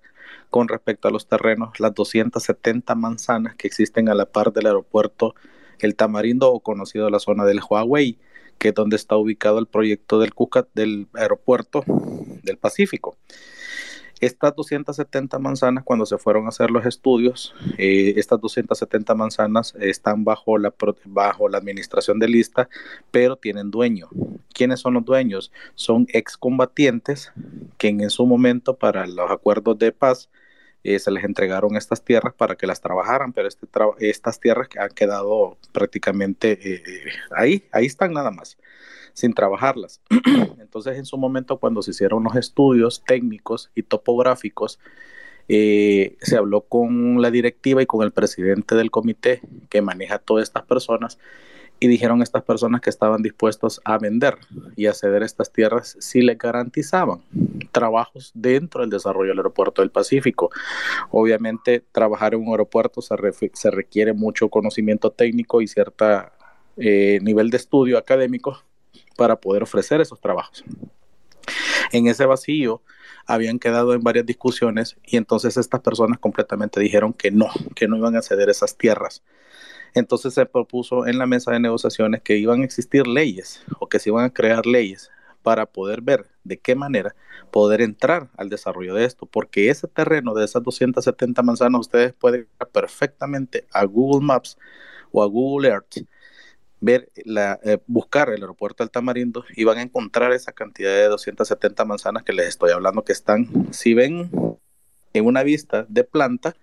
[0.50, 5.34] con respecto a los terrenos, las 270 manzanas que existen a la par del aeropuerto
[5.78, 8.18] El Tamarindo o conocido la zona del Huawei,
[8.58, 11.84] que es donde está ubicado el proyecto del CUCAT del aeropuerto
[12.42, 13.16] del Pacífico.
[14.20, 20.24] Estas 270 manzanas, cuando se fueron a hacer los estudios, eh, estas 270 manzanas están
[20.24, 22.68] bajo la, bajo la administración de lista,
[23.10, 24.08] pero tienen dueño.
[24.52, 25.52] ¿Quiénes son los dueños?
[25.74, 27.32] Son excombatientes
[27.76, 30.28] que en su momento para los acuerdos de paz
[30.84, 33.66] eh, se les entregaron estas tierras para que las trabajaran, pero este
[33.98, 36.82] estas tierras han quedado prácticamente eh,
[37.36, 38.58] ahí, ahí están nada más
[39.18, 40.00] sin trabajarlas.
[40.60, 44.78] Entonces, en su momento, cuando se hicieron los estudios técnicos y topográficos,
[45.48, 50.44] eh, se habló con la directiva y con el presidente del comité que maneja todas
[50.44, 51.18] estas personas
[51.80, 54.36] y dijeron estas personas que estaban dispuestos a vender
[54.76, 57.22] y a ceder estas tierras si les garantizaban
[57.72, 60.50] trabajos dentro del desarrollo del aeropuerto del Pacífico.
[61.10, 63.14] Obviamente, trabajar en un aeropuerto se,
[63.52, 66.06] se requiere mucho conocimiento técnico y cierto
[66.76, 68.62] eh, nivel de estudio académico
[69.16, 70.64] para poder ofrecer esos trabajos.
[71.92, 72.82] En ese vacío
[73.26, 77.96] habían quedado en varias discusiones y entonces estas personas completamente dijeron que no, que no
[77.96, 79.22] iban a ceder esas tierras.
[79.94, 83.98] Entonces se propuso en la mesa de negociaciones que iban a existir leyes o que
[83.98, 85.10] se iban a crear leyes
[85.42, 87.14] para poder ver de qué manera
[87.50, 92.42] poder entrar al desarrollo de esto, porque ese terreno de esas 270 manzanas ustedes pueden
[92.42, 94.58] ir perfectamente a Google Maps
[95.10, 95.98] o a Google Earth
[96.80, 101.04] ver la, eh, buscar el aeropuerto del Tamarindo y van a encontrar esa cantidad de
[101.04, 104.30] 270 manzanas que les estoy hablando que están, si ven
[105.12, 106.54] en una vista de planta,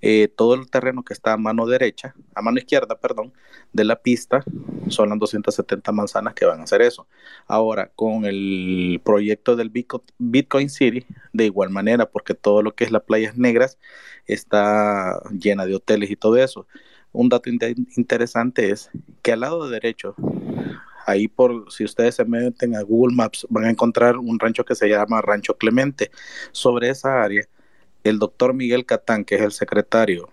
[0.00, 3.32] eh, todo el terreno que está a mano derecha, a mano izquierda, perdón,
[3.72, 4.44] de la pista,
[4.88, 7.06] son las 270 manzanas que van a hacer eso.
[7.46, 9.70] Ahora, con el proyecto del
[10.18, 13.78] Bitcoin City, de igual manera, porque todo lo que es las playas negras
[14.26, 16.66] está llena de hoteles y todo eso
[17.14, 18.90] un dato interesante es
[19.22, 20.16] que al lado derecho,
[21.06, 24.74] ahí por si ustedes se meten a Google Maps, van a encontrar un rancho que
[24.74, 26.10] se llama Rancho Clemente.
[26.50, 27.46] Sobre esa área,
[28.04, 30.30] el doctor Miguel Catán, que es el secretario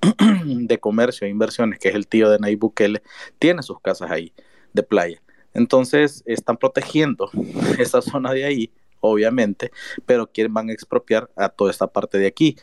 [0.44, 3.02] de Comercio e Inversiones, que es el tío de Nayib Bukele,
[3.38, 4.32] tiene sus casas ahí
[4.72, 5.22] de playa.
[5.54, 7.30] Entonces, están protegiendo
[7.78, 9.70] esa zona de ahí, obviamente,
[10.04, 12.56] pero quieren, van a expropiar a toda esta parte de aquí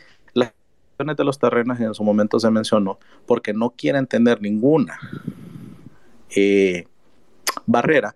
[1.05, 4.99] de los terrenos en su momento se mencionó porque no quieren tener ninguna
[6.35, 6.85] eh,
[7.65, 8.15] barrera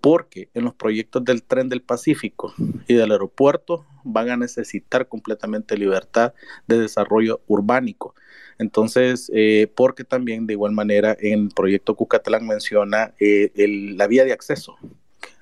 [0.00, 2.52] porque en los proyectos del tren del Pacífico
[2.88, 6.34] y del aeropuerto van a necesitar completamente libertad
[6.66, 8.14] de desarrollo urbánico.
[8.58, 13.50] Entonces, eh, porque también de igual manera en el proyecto Cucatlán menciona eh,
[13.96, 14.76] la vía de acceso,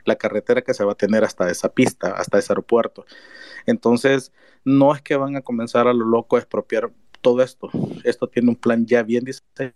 [0.04, 3.04] la carretera que se va a tener hasta esa pista, hasta ese aeropuerto.
[3.66, 4.32] Entonces,
[4.64, 6.90] no es que van a comenzar a lo loco a expropiar
[7.20, 7.68] todo esto.
[8.04, 9.74] Esto tiene un plan ya bien diseñado,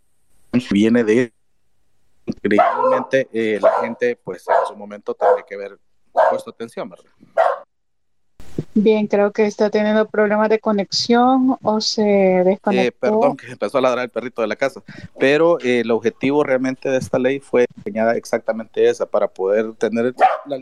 [0.71, 1.33] viene de
[2.27, 5.79] increíblemente eh, la gente pues en su momento tendría que haber
[6.31, 7.11] puesto atención, ¿verdad?
[8.75, 12.89] Bien, creo que está teniendo problemas de conexión o se desconectó.
[12.89, 14.83] Eh, perdón, que empezó a ladrar el perrito de la casa,
[15.19, 20.15] pero eh, el objetivo realmente de esta ley fue diseñada exactamente esa, para poder tener
[20.47, 20.59] la,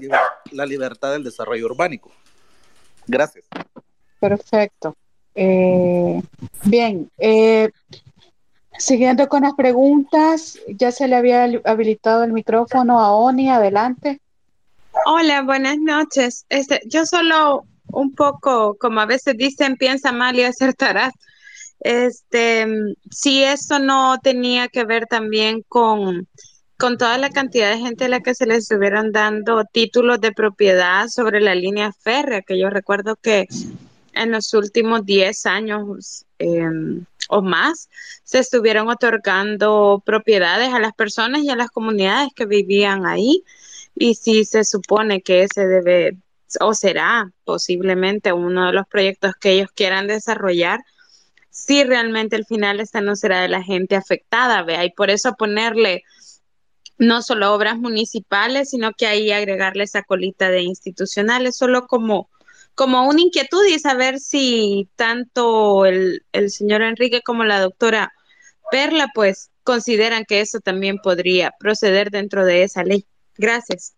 [0.53, 2.11] la libertad del desarrollo urbánico.
[3.07, 3.45] Gracias.
[4.21, 4.95] Perfecto.
[5.35, 6.23] Eh,
[6.65, 7.71] bien, eh,
[8.79, 14.21] siguiendo con las preguntas, ya se le había habilitado el micrófono a Oni, adelante.
[15.07, 16.45] Hola, buenas noches.
[16.49, 21.13] Este, yo solo un poco, como a veces dicen, piensa mal y acertarás.
[21.81, 22.67] Este,
[23.11, 26.29] si esto no tenía que ver también con,
[26.77, 30.33] con toda la cantidad de gente a la que se les estuvieron dando títulos de
[30.33, 33.47] propiedad sobre la línea férrea, que yo recuerdo que
[34.13, 37.89] en los últimos 10 años em, o más
[38.25, 43.45] se estuvieron otorgando propiedades a las personas y a las comunidades que vivían ahí.
[43.95, 46.17] Y si se supone que ese debe
[46.61, 50.81] o será posiblemente uno de los proyectos que ellos quieran desarrollar,
[51.51, 55.35] si realmente al final esta no será de la gente afectada, vea, y por eso
[55.35, 56.05] ponerle
[56.99, 62.29] no solo obras municipales, sino que ahí agregarle esa colita de institucionales, solo como
[62.81, 68.13] como una inquietud y saber si tanto el, señor Enrique como la doctora
[68.71, 73.05] Perla, pues consideran que eso también podría proceder dentro de esa ley.
[73.37, 73.95] Gracias.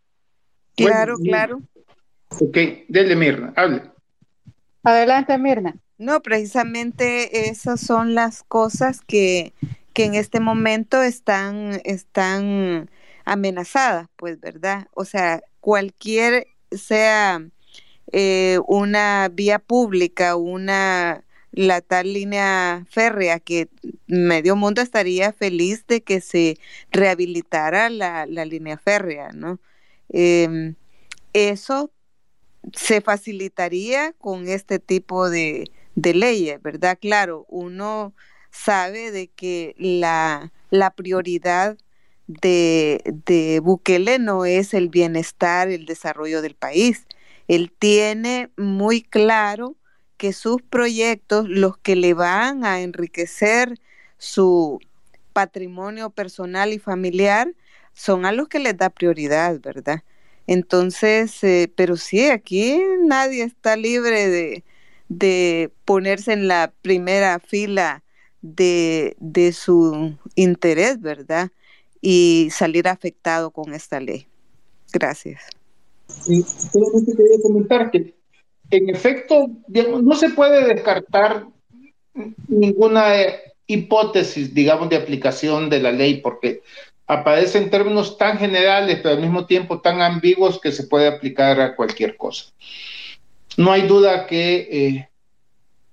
[0.74, 1.60] Claro, claro.
[2.40, 2.56] Ok,
[2.88, 3.82] dele Mirna, hable.
[4.82, 5.76] Adelante, Mirna.
[5.98, 9.52] No, precisamente esas son las cosas que,
[9.92, 12.90] que en este momento están, están
[13.24, 14.88] amenazadas, pues, ¿verdad?
[14.94, 17.40] O sea, cualquier sea
[18.12, 23.68] eh, una vía pública, una la tal línea férrea que
[24.06, 26.58] medio mundo estaría feliz de que se
[26.90, 29.60] rehabilitara la, línea férrea, ¿no?
[30.08, 30.74] Em,
[31.34, 31.92] eso
[32.74, 36.98] se facilitaría con este tipo de, leyes, ¿verdad?
[37.00, 38.14] Claro, uno
[38.50, 41.76] sabe de que la, la prioridad
[42.26, 47.06] de, de Bukele no es el bienestar, el desarrollo del país,
[47.48, 49.76] él tiene muy claro
[50.16, 53.78] que sus proyectos, los que le van a enriquecer
[54.18, 54.78] su
[55.32, 57.52] patrimonio personal y familiar,
[57.92, 60.02] son a los que les da prioridad, ¿verdad?
[60.52, 64.62] Entonces, eh, pero sí, aquí nadie está libre
[65.08, 68.02] de, ponerse en la primera fila
[68.42, 69.16] de,
[69.54, 71.50] su interés, ¿verdad?
[72.02, 74.26] Y salir afectado con esta ley.
[74.92, 75.40] Gracias.
[76.26, 78.14] Y solamente quería comentar que,
[78.70, 79.48] en efecto,
[80.02, 81.46] no se puede descartar
[82.48, 86.60] ninguna eh, hipótesis, digamos, de aplicación de la ley, porque
[87.06, 91.60] aparece en términos tan generales, pero al mismo tiempo tan ambiguos que se puede aplicar
[91.60, 92.46] a cualquier cosa.
[93.56, 95.08] No hay duda que, eh,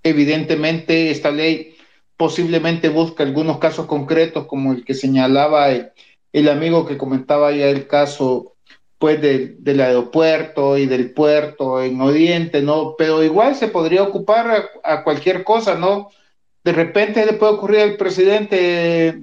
[0.04, 1.76] evidentemente, esta ley
[2.16, 5.92] posiblemente busca algunos casos concretos, como el que señalaba el,
[6.34, 8.56] el amigo que comentaba ya el caso
[9.00, 12.96] pues del aeropuerto y del puerto en Oriente, ¿no?
[12.98, 16.10] Pero igual se podría ocupar a, cualquier cosa, ¿no?
[16.66, 19.22] De repente le puede ocurrir al presidente,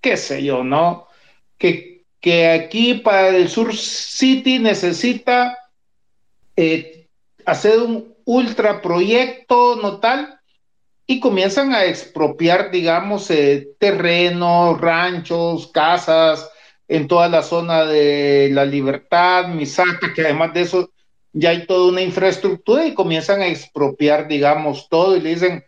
[0.00, 1.06] qué sé yo, ¿no?
[1.58, 5.58] Que, que aquí para el Sur City necesita
[6.56, 7.08] eh,
[7.44, 10.40] hacer un ultraproyecto, ¿no tal?
[11.06, 16.50] Y comienzan a expropiar, digamos, eh, terrenos, ranchos, casas,
[16.88, 20.90] en toda la zona de la libertad, Misaka, que además de eso
[21.32, 25.64] ya hay toda una infraestructura y comienzan a expropiar, digamos, todo y le dicen,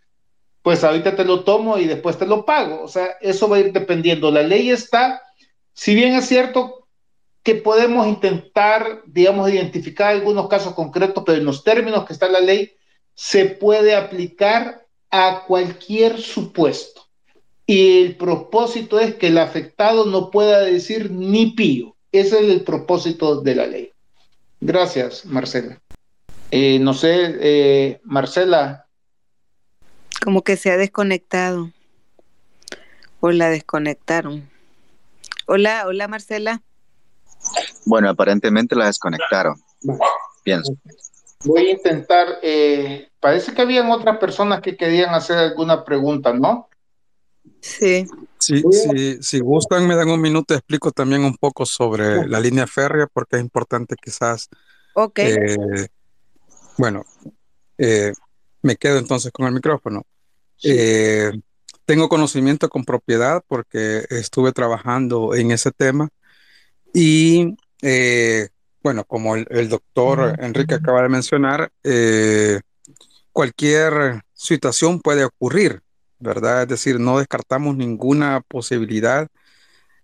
[0.62, 2.83] pues ahorita te lo tomo y después te lo pago.
[2.83, 4.31] O sea, eso va a ir dependiendo.
[4.31, 5.21] La ley está,
[5.77, 6.88] si bien es cierto
[7.42, 12.40] que podemos intentar, digamos, identificar algunos casos concretos, pero en los términos que está la
[12.40, 12.72] ley,
[13.14, 17.06] se puede aplicar a cualquier supuesto
[17.66, 21.96] y el propósito es que el afectado no pueda decir ni pío.
[22.12, 23.92] Ese es el propósito de la ley.
[24.60, 25.81] Gracias, Marcela.
[26.52, 28.87] Eh, no sé, eh, Marcela.
[30.22, 31.72] Como que se ha desconectado.
[33.20, 34.48] O la desconectaron.
[35.47, 36.63] Hola, hola Marcela.
[37.85, 39.57] Bueno, aparentemente la desconectaron.
[40.42, 40.77] Pienso.
[41.44, 46.69] Voy a intentar, eh, parece que habían otras personas que querían hacer alguna pregunta, ¿no?
[47.61, 48.07] Sí.
[48.38, 52.67] Sí, sí, si gustan, me dan un minuto, explico también un poco sobre la línea
[52.67, 54.49] férrea, porque es importante quizás.
[54.94, 55.19] Ok.
[55.21, 55.88] Eh,
[56.77, 57.05] bueno,
[57.79, 58.13] eh,
[58.63, 60.05] me quedo entonces con el micrófono.
[60.63, 61.33] Eh,
[61.87, 66.09] tengo conocimiento con propiedad porque estuve trabajando en ese tema
[66.93, 67.57] y
[68.83, 71.71] bueno, como el, doctor Enrique acaba de mencionar,
[73.33, 75.83] cualquier situación puede ocurrir
[76.19, 76.63] ¿verdad?
[76.63, 79.29] Es decir, no descartamos ninguna posibilidad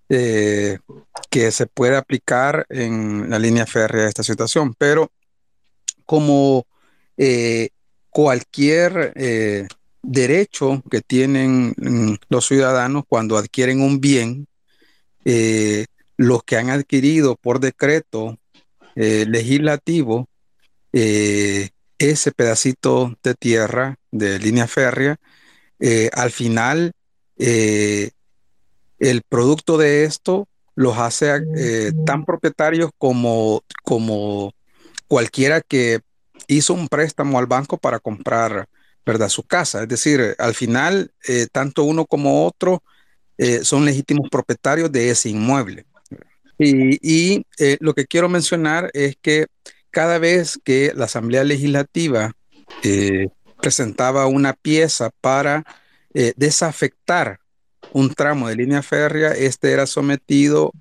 [0.08, 0.78] eh,
[1.30, 5.10] que se pueda aplicar en la línea férrea de esta situación, pero
[6.04, 6.66] como
[7.16, 7.70] eh,
[8.10, 9.68] cualquier eh,
[10.02, 14.46] derecho que tienen mm, los ciudadanos cuando adquieren un bien,
[16.16, 18.38] los que han adquirido por decreto
[18.96, 20.28] legislativo
[22.10, 25.16] ese pedacito de tierra de línea férrea,
[25.78, 26.92] eh, al final
[27.38, 28.10] eh,
[28.98, 34.52] el producto de esto los hace eh, tan propietarios como, como
[35.08, 36.00] cualquiera que
[36.48, 38.68] hizo un préstamo al banco para comprar
[39.04, 39.28] ¿verdad?
[39.28, 39.82] su casa.
[39.82, 41.12] Es decir, al final,
[41.52, 42.82] tanto uno como otro
[43.62, 45.86] son legítimos propietarios de ese inmueble.
[46.58, 47.44] Y,
[47.80, 49.46] lo que quiero mencionar es que
[49.90, 52.32] cada vez que la Asamblea Legislativa
[53.62, 55.64] presentaba una pieza para
[56.12, 57.38] eh, desafectar
[57.92, 60.72] un tramo de línea férrea, este era sometido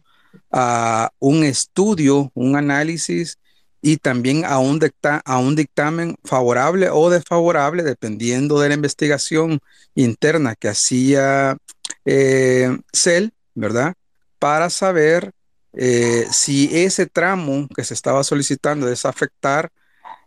[0.51, 3.37] a un estudio, un análisis
[3.81, 4.79] y también a un,
[5.25, 9.59] a un dictamen favorable o desfavorable, dependiendo de la investigación
[9.95, 11.57] interna que hacía
[12.05, 13.95] eh, CEL, ¿verdad?
[14.39, 15.33] Para saber
[15.73, 19.71] eh, si ese tramo que se estaba solicitando desafectar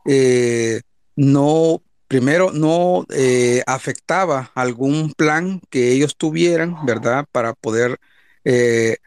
[0.07, 0.81] eh,
[1.17, 7.27] no primero no eh, afectaba algún plan que ellos tuvieran, ¿verdad?
[7.33, 7.99] Para poder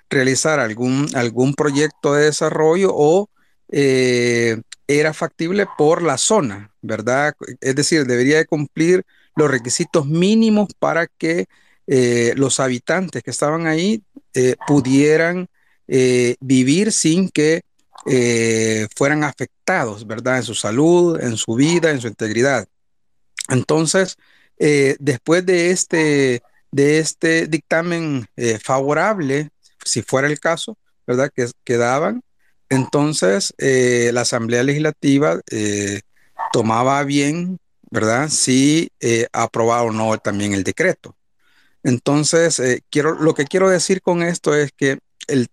[0.09, 3.29] realizar algún, algún proyecto de desarrollo o
[3.70, 7.36] eh, era factible por la zona, ¿verdad?
[7.61, 9.05] Es decir, debería de cumplir
[9.36, 11.47] los requisitos mínimos para que
[12.36, 14.03] los habitantes que estaban ahí
[14.68, 15.47] pudieran
[16.41, 17.61] vivir sin que
[18.95, 20.38] fueran afectados, ¿verdad?
[20.38, 22.68] En su salud, en su vida, en su integridad.
[23.49, 24.18] Entonces,
[24.59, 26.41] eh, después de este,
[26.72, 29.49] de este dictamen eh, favorable,
[29.86, 31.32] si fuera el caso, ¿verdad?
[31.34, 32.22] Que quedaban,
[32.70, 35.39] entonces eh, la Asamblea Legislativa
[36.51, 37.59] tomaba bien,
[37.89, 38.30] ¿verdad?
[38.30, 38.89] Si
[39.32, 41.15] aprobaba o no también el decreto.
[41.84, 44.99] Entonces, quiero, lo que quiero decir con esto es que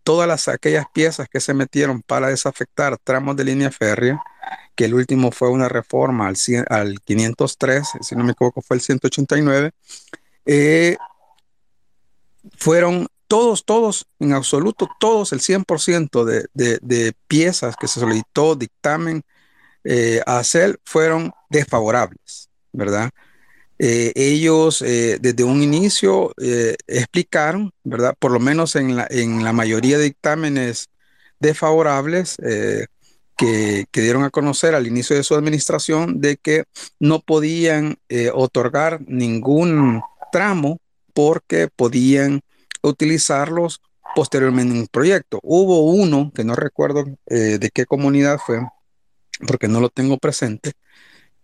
[0.03, 4.23] todas las, aquellas piezas que se metieron para desafectar tramos de línea férrea,
[4.75, 6.37] que el último fue una reforma al,
[6.69, 9.71] al 503, si no me equivoco fue el 189,
[10.47, 10.97] eh,
[12.57, 18.55] fueron todos, todos, en absoluto, todos, el 100% de, de, de, piezas que se solicitó
[18.55, 19.23] dictamen
[19.85, 23.11] eh, a hacer fueron desfavorables, ¿verdad?
[23.79, 26.33] Eh, ellos desde un inicio
[26.87, 28.15] explicaron, ¿verdad?
[28.19, 30.89] Por lo menos en la, en la mayoría de dictámenes
[31.41, 32.37] desfavorables,
[33.37, 36.65] que, dieron a conocer al inicio de su administración de que
[36.99, 40.03] no podían eh, otorgar ningún
[40.33, 40.79] tramo
[41.13, 42.41] porque podían
[42.89, 43.81] utilizarlos
[44.15, 45.41] posteriormente en un proyecto.
[45.43, 48.61] Hubo uno, que no recuerdo eh, de qué comunidad fue,
[49.47, 50.73] porque no lo tengo presente,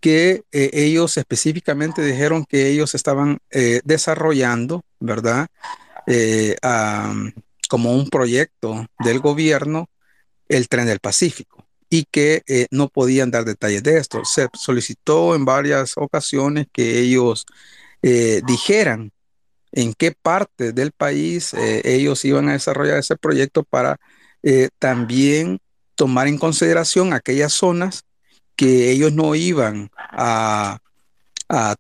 [0.01, 3.39] que eh, ellos específicamente dijeron que ellos estaban
[3.85, 5.49] desarrollando, ¿verdad?
[7.69, 9.89] como un proyecto del gobierno,
[10.49, 14.25] el tren del Pacífico y que eh, no podían dar detalles de esto.
[14.25, 17.45] Se solicitó en varias ocasiones que ellos
[18.03, 19.13] eh, dijeran
[19.73, 23.99] en qué parte del país eh, ellos iban a desarrollar ese proyecto para
[24.79, 25.61] también
[25.97, 28.05] tomar en consideración aquellas zonas
[28.57, 30.79] que ellos no iban a,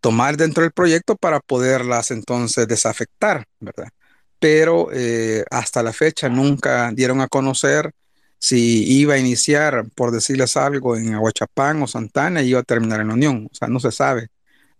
[0.02, 3.88] tomar dentro del proyecto para poderlas entonces desafectar, ¿verdad?
[4.38, 4.90] Pero
[5.50, 7.94] hasta la fecha nunca dieron a conocer
[8.40, 13.00] si iba a iniciar, por decirles algo, en Aguachapán o Santana y iba a terminar
[13.00, 13.48] en la Unión.
[13.52, 14.28] O sea, no se sabe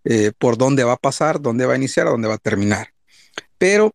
[0.05, 2.89] eh, por dónde va a pasar, dónde va a iniciar, dónde va a terminar.
[3.61, 3.93] Pero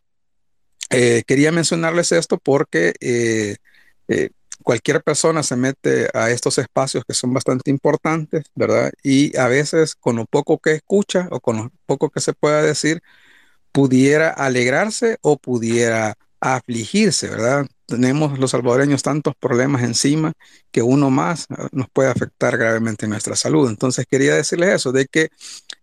[0.90, 3.56] eh, quería mencionarles esto porque eh,
[4.62, 8.92] cualquier persona se mete a estos espacios que son bastante importantes, ¿verdad?
[9.02, 12.62] Y a veces con lo poco que escucha o con lo poco que se pueda
[12.62, 13.02] decir,
[13.72, 16.16] pudiera alegrarse o pudiera
[16.54, 17.66] afligirse, ¿verdad?
[17.86, 20.32] Tenemos los salvadoreños tantos problemas encima
[20.70, 23.68] que uno más ah, nos puede afectar gravemente nuestra salud.
[23.68, 25.30] Entonces quería decirles eso, de que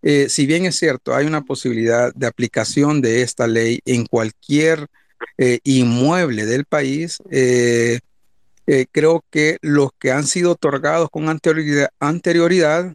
[0.02, 4.88] eh, si bien es cierto, hay una posibilidad de aplicación de esta ley en cualquier
[5.38, 8.00] eh, inmueble del país, eh,
[8.92, 12.94] creo que los que han sido otorgados con anterioridad,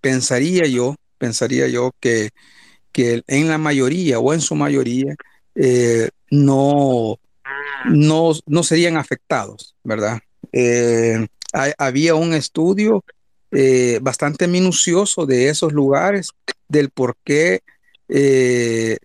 [0.00, 2.30] pensaría yo, pensaría yo que,
[2.92, 5.14] que en la mayoría o en su mayoría
[6.42, 7.18] no,
[7.86, 10.20] no, no serían afectados, ¿verdad?
[11.78, 13.04] había un estudio
[13.56, 16.30] eh, bastante minucioso de esos lugares,
[16.68, 17.60] del por qué
[18.08, 18.98] eh,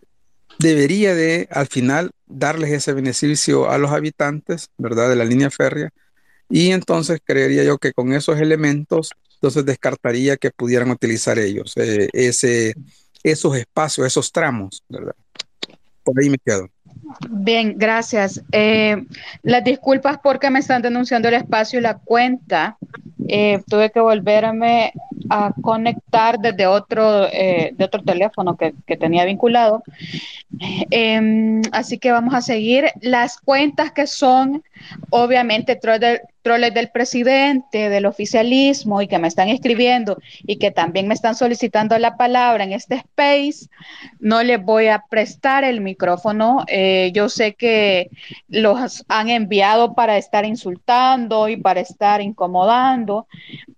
[0.57, 5.09] debería de al final darles ese beneficio a los habitantes, ¿verdad?
[5.09, 5.91] De la línea férrea.
[6.49, 12.09] Y entonces creería yo que con esos elementos, entonces descartaría que pudieran utilizar ellos eh,
[12.11, 12.73] ese,
[13.21, 15.15] esos espacios, esos tramos, ¿verdad?
[16.03, 16.67] Por ahí me quedo.
[17.29, 18.41] Bien, gracias.
[19.41, 22.77] las disculpas porque me están denunciando el espacio y la cuenta
[23.27, 24.91] eh, tuve que volverme
[25.29, 29.83] a conectar desde otro, eh, de otro teléfono que, que tenía vinculado.
[30.89, 34.63] Em, así que vamos a seguir las cuentas que son
[35.11, 35.75] obviamente
[36.49, 41.35] troles del, presidente, del oficialismo y que me están escribiendo y que también me están
[41.35, 43.69] solicitando la palabra en este space.
[44.19, 46.65] No les voy a prestar el micrófono.
[46.67, 48.09] Eh, yo sé que
[48.47, 53.27] los han enviado para estar insultando y para estar incomodando,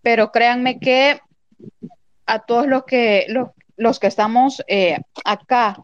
[0.02, 1.20] pero créanme que
[2.26, 5.84] a todos los que, los, los que estamos eh, acá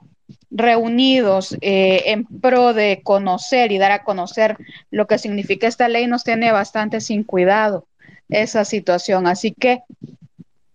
[0.50, 4.58] reunidos eh, en pro de conocer y dar a conocer
[4.92, 7.86] lo que significa esta ley, nos tiene bastante sin cuidado
[8.30, 9.28] esa situación.
[9.28, 9.82] Así que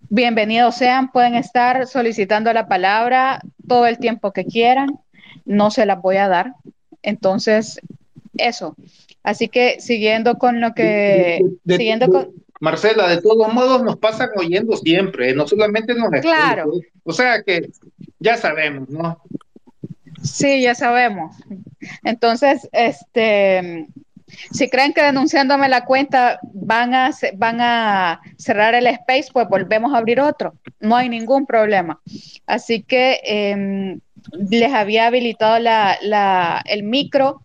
[0.09, 4.99] bienvenidos sean, pueden estar solicitando la palabra todo el tiempo que quieran,
[5.45, 6.53] no se las voy a dar.
[7.03, 7.81] Entonces,
[8.37, 8.77] eso.
[9.23, 11.41] Así que siguiendo con lo que...
[11.67, 12.29] siguiendo con,
[12.63, 16.71] Marcela, de todos modos nos pasan oyendo siempre, no solamente nos Claro.
[17.03, 17.71] O sea que
[18.21, 19.21] ya sabemos, ¿no?
[20.23, 21.37] Sí, ya sabemos.
[22.05, 23.87] Entonces, este,
[24.51, 29.93] si creen que denunciándome la cuenta van a, van a cerrar el space, pues volvemos
[29.93, 30.55] a abrir otro.
[30.81, 32.01] No hay ningún problema.
[32.47, 34.01] Así que em,
[34.51, 37.45] les había habilitado la, el micro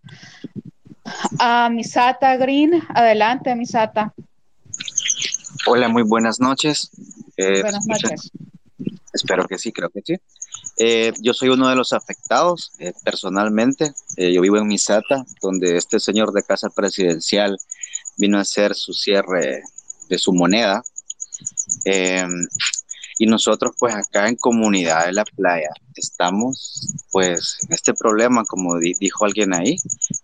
[1.40, 2.82] a Misata Green.
[2.90, 4.14] Adelante, Misata.
[5.66, 6.92] Hola, muy buenas noches.
[7.38, 8.32] Eh, buenas noches.
[9.14, 10.18] Espero que sí, creo que sí.
[10.80, 13.94] Eh, yo soy uno de los afectados eh, personalmente.
[14.16, 17.58] Eh, yo vivo en Misata, donde este señor de casa presidencial
[18.18, 19.64] vino a hacer su cierre
[20.08, 20.84] de su moneda.
[23.20, 28.78] y nosotros pues acá en Comunidad de la Playa estamos pues en este problema, como
[28.80, 29.78] dijo alguien ahí,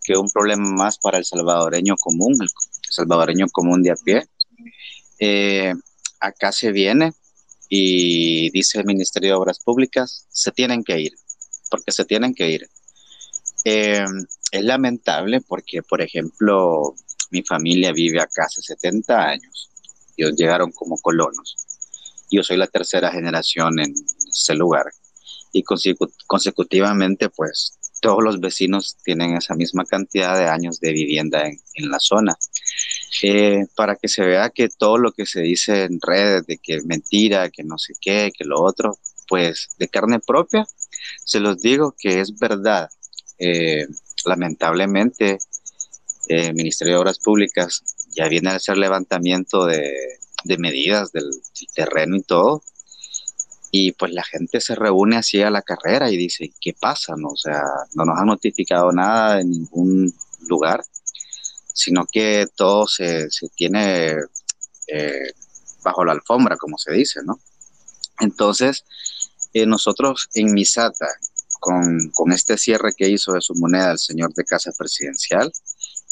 [0.03, 2.49] que es un problema más para el salvadoreño común, el
[2.89, 4.27] salvadoreño común de a pie.
[6.19, 7.13] acá se viene
[7.75, 11.13] y dice el Ministerio de Obras Públicas, se tienen que ir,
[11.71, 12.69] porque se tienen que ir.
[13.65, 14.05] Eh,
[14.51, 16.93] es lamentable porque, por ejemplo,
[17.31, 19.71] mi familia vive acá hace 70 años.
[20.15, 21.55] Ellos llegaron como colonos.
[22.29, 23.91] Yo soy la tercera generación en
[24.29, 24.85] ese lugar.
[25.51, 31.59] Y consecutivamente, pues, todos los vecinos tienen esa misma cantidad de años de vivienda en,
[31.73, 32.37] en la zona.
[33.21, 36.77] Eh, para que se vea que todo lo que se dice en redes de que
[36.77, 38.97] es mentira, que no sé qué, que lo otro,
[39.27, 40.65] pues de carne propia,
[41.23, 42.89] se los digo que es verdad.
[43.37, 43.85] Eh,
[44.25, 45.37] lamentablemente,
[46.27, 47.83] el eh, Ministerio de Obras Públicas
[48.15, 50.17] ya viene a hacer levantamiento de,
[50.57, 51.29] medidas del,
[51.73, 52.63] terreno y todo,
[53.71, 57.15] y pues la gente se reúne así a la carrera y dice, ¿qué pasa?
[57.17, 57.29] No?
[57.29, 57.63] O sea,
[57.95, 60.13] no nos han notificado nada en ningún
[60.47, 60.83] lugar
[61.73, 64.15] sino que todo se, tiene
[64.87, 65.33] eh,
[65.83, 67.39] bajo la alfombra, como se dice, ¿no?
[68.19, 68.85] Entonces,
[69.53, 71.07] eh, nosotros en Misata,
[71.59, 75.51] con, con, este cierre que hizo de su moneda el señor de Casa Presidencial,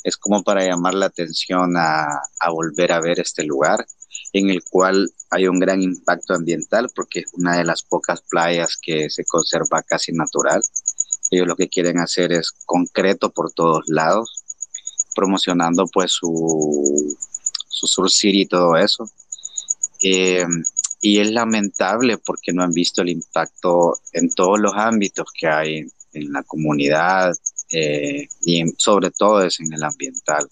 [0.04, 2.08] es como para llamar la atención a,
[2.40, 3.86] a volver a ver este lugar,
[4.34, 8.78] en el cual hay un gran impacto ambiental, porque es una de las pocas playas
[8.82, 10.62] que se conserva casi natural.
[11.30, 14.41] Ellos lo que quieren hacer es concreto por todos lados,
[15.16, 17.18] promocionando pues su,
[17.68, 19.10] su Sur City y todo eso.
[20.04, 20.46] Eh,
[21.02, 25.86] y es lamentable porque no han visto el impacto en todos los ámbitos que hay
[26.14, 27.36] en la comunidad
[27.72, 30.48] eh, y sobre todo es en el ambiental.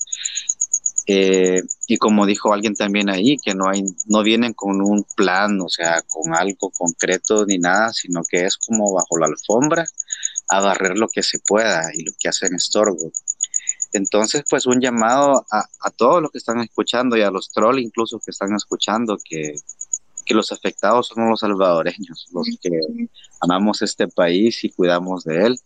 [1.05, 5.59] Eh, y como dijo alguien también ahí, que no, hay, no vienen con un plan,
[5.59, 9.85] o sea, con algo concreto ni nada, sino que es como bajo la alfombra
[10.49, 13.11] a barrer lo que se pueda y lo que hacen estorbo.
[13.93, 17.81] Entonces, pues un llamado a, a todos los que están escuchando y a los trolls
[17.81, 19.55] incluso que están escuchando que,
[20.29, 22.69] que los afectados somos los salvadoreños, los que
[23.41, 25.59] amamos este país y cuidamos de él.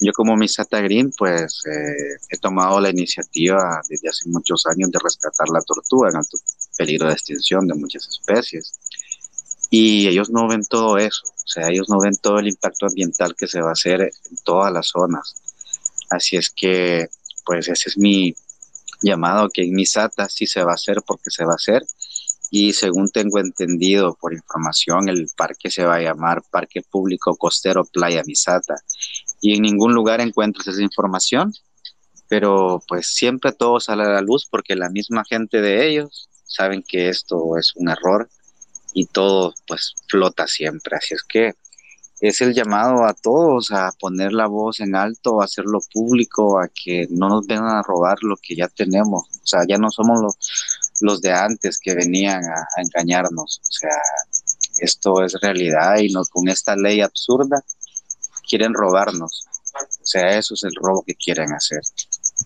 [0.00, 4.98] Yo como Misata Green, pues eh, he tomado la iniciativa desde hace muchos años de
[5.02, 6.36] rescatar la tortuga en alto
[6.76, 8.78] peligro de extinción de muchas especies.
[9.70, 13.34] Y ellos no ven todo eso, o sea, ellos no ven todo el impacto ambiental
[13.34, 15.36] que se va a hacer en todas las zonas.
[16.10, 17.08] Así es que,
[17.44, 18.34] pues ese es mi
[19.02, 21.82] llamado, que en Misata sí se va a hacer porque se va a hacer.
[22.50, 27.84] Y según tengo entendido por información, el parque se va a llamar Parque Público Costero
[27.84, 28.74] Playa Misata
[29.40, 31.52] y en ningún lugar encuentras esa información,
[32.28, 36.84] pero pues siempre todo sale a la luz porque la misma gente de ellos saben
[36.86, 38.28] que esto es un error
[38.92, 41.54] y todo pues flota siempre, así es que
[42.22, 46.68] es el llamado a todos a poner la voz en alto, a hacerlo público, a
[46.68, 50.20] que no nos vengan a robar lo que ya tenemos, o sea, ya no somos
[50.22, 50.38] los,
[51.00, 53.98] los de antes que venían a, a engañarnos, o sea,
[54.78, 57.62] esto es realidad y no con esta ley absurda
[58.48, 59.46] quieren robarnos.
[59.74, 61.80] O sea, eso es el robo que quieren hacer.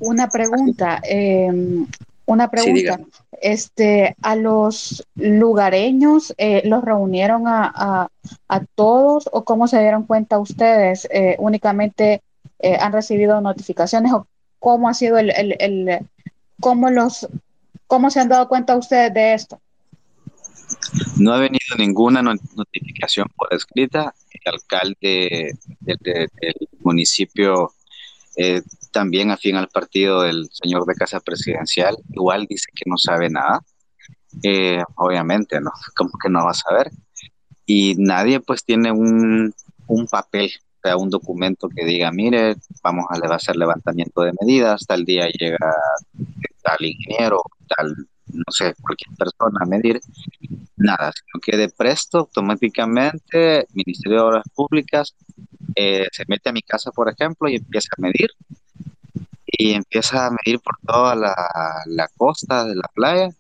[0.01, 1.51] Una pregunta, eh,
[2.27, 3.01] una pregunta.
[3.41, 8.09] este, a los lugareños, eh, ¿los reunieron a, a,
[8.49, 11.09] a, todos o cómo se dieron cuenta ustedes?
[11.11, 12.23] Eh, ¿Únicamente
[12.59, 14.27] eh, han recibido notificaciones o
[14.59, 16.01] cómo ha sido el, el, el,
[16.61, 17.29] cómo los,
[17.87, 19.61] cómo se han dado cuenta ustedes de esto?
[21.17, 24.13] No ha venido ninguna notificación por escrita.
[24.33, 27.73] El alcalde del, del, del municipio,
[28.37, 28.63] eh,
[28.97, 33.61] también afín al partido del señor de Casa Presidencial, igual dice que no sabe nada.
[34.43, 35.71] Eh, obviamente, ¿no?
[35.95, 36.91] Como que no va a saber.
[37.67, 39.53] Y nadie pues tiene un,
[39.87, 44.87] un papel, o sea, un documento que diga, mire, vamos a hacer levantamiento de medidas,
[44.87, 45.59] tal día llega
[46.63, 47.95] tal ingeniero, tal
[48.33, 50.01] no sé, cualquier persona a medir,
[50.77, 55.15] nada, sino que de presto automáticamente Ministerio de Obras Públicas
[55.75, 58.31] eh, se mete a mi casa, por ejemplo, y empieza a medir,
[59.47, 61.35] y empieza a medir por toda la,
[61.87, 63.31] la costa de la playa,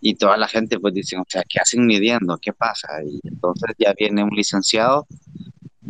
[0.00, 2.38] y toda la gente pues dice, o sea, ¿qué hacen midiendo?
[2.38, 2.88] ¿Qué pasa?
[3.04, 5.06] Y entonces ya viene un licenciado,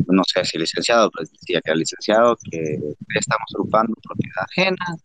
[0.07, 2.79] no sé si licenciado, pero decía que era licenciado, que
[3.15, 4.97] estamos ocupando propiedad ajena,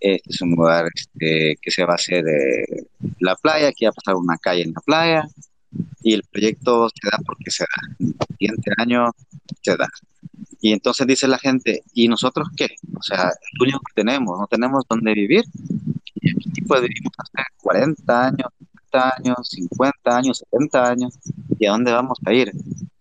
[0.00, 2.86] este es un lugar este, que se va a hacer eh,
[3.18, 5.28] la playa, aquí va a pasar una calle en la playa
[6.02, 7.96] y el proyecto se da porque se da.
[7.98, 9.10] El siguiente año
[9.62, 9.88] se da.
[10.60, 12.68] Y entonces dice la gente, ¿y nosotros qué?
[12.96, 15.44] O sea, el único que tenemos, no tenemos dónde vivir.
[16.20, 18.48] Y aquí pues vivimos hace 40 años,
[18.90, 21.18] 30 años, 50 años, 70 años.
[21.58, 22.52] ¿Y a dónde vamos a ir?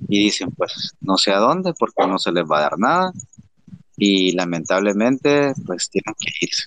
[0.08, 3.12] Y dicen, pues no sé a dónde porque no se les va a dar nada.
[3.98, 6.66] Y lamentablemente, pues tienen que irse.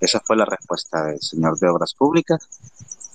[0.00, 2.48] Esa fue la respuesta del señor de Obras Públicas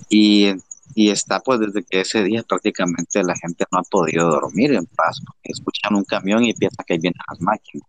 [0.08, 0.54] y,
[0.94, 4.86] y, está pues desde que ese día prácticamente la gente no ha podido dormir en
[4.86, 7.88] paz porque escuchan un camión y piensan que ahí vienen las máquinas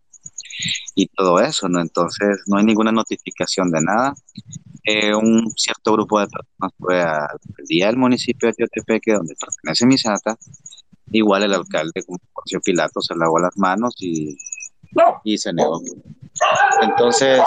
[0.95, 1.80] y todo eso, ¿no?
[1.80, 4.14] Entonces no hay ninguna notificación de nada.
[4.84, 9.86] Eh, un cierto grupo de personas fue al día del municipio de Teotepeque, donde pertenece
[9.86, 10.38] Misata,
[11.12, 14.38] igual el alcalde como Porcio Pilato se lavó las manos y,
[15.24, 15.82] y se negó.
[16.82, 17.41] Entonces,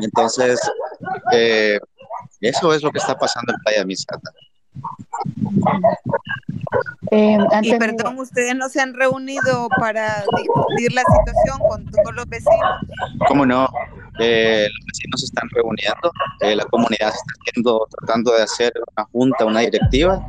[0.00, 0.60] entonces,
[1.32, 1.78] eh,
[2.42, 4.30] eso es lo que está pasando en Playa Misata.
[7.10, 12.26] Eh, y perdón, ustedes no se han reunido para discutir la situación con todos los
[12.28, 12.80] vecinos.
[13.28, 13.68] ¿Cómo no?
[14.18, 19.06] Eh, los vecinos se están reuniendo, eh, la comunidad está haciendo, tratando de hacer una
[19.12, 20.26] junta, una directiva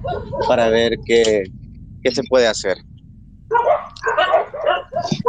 [0.48, 1.44] para ver qué,
[2.04, 2.78] qué se puede hacer.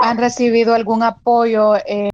[0.03, 1.77] ¿Han recibido algún apoyo?
[1.77, 2.11] Eh,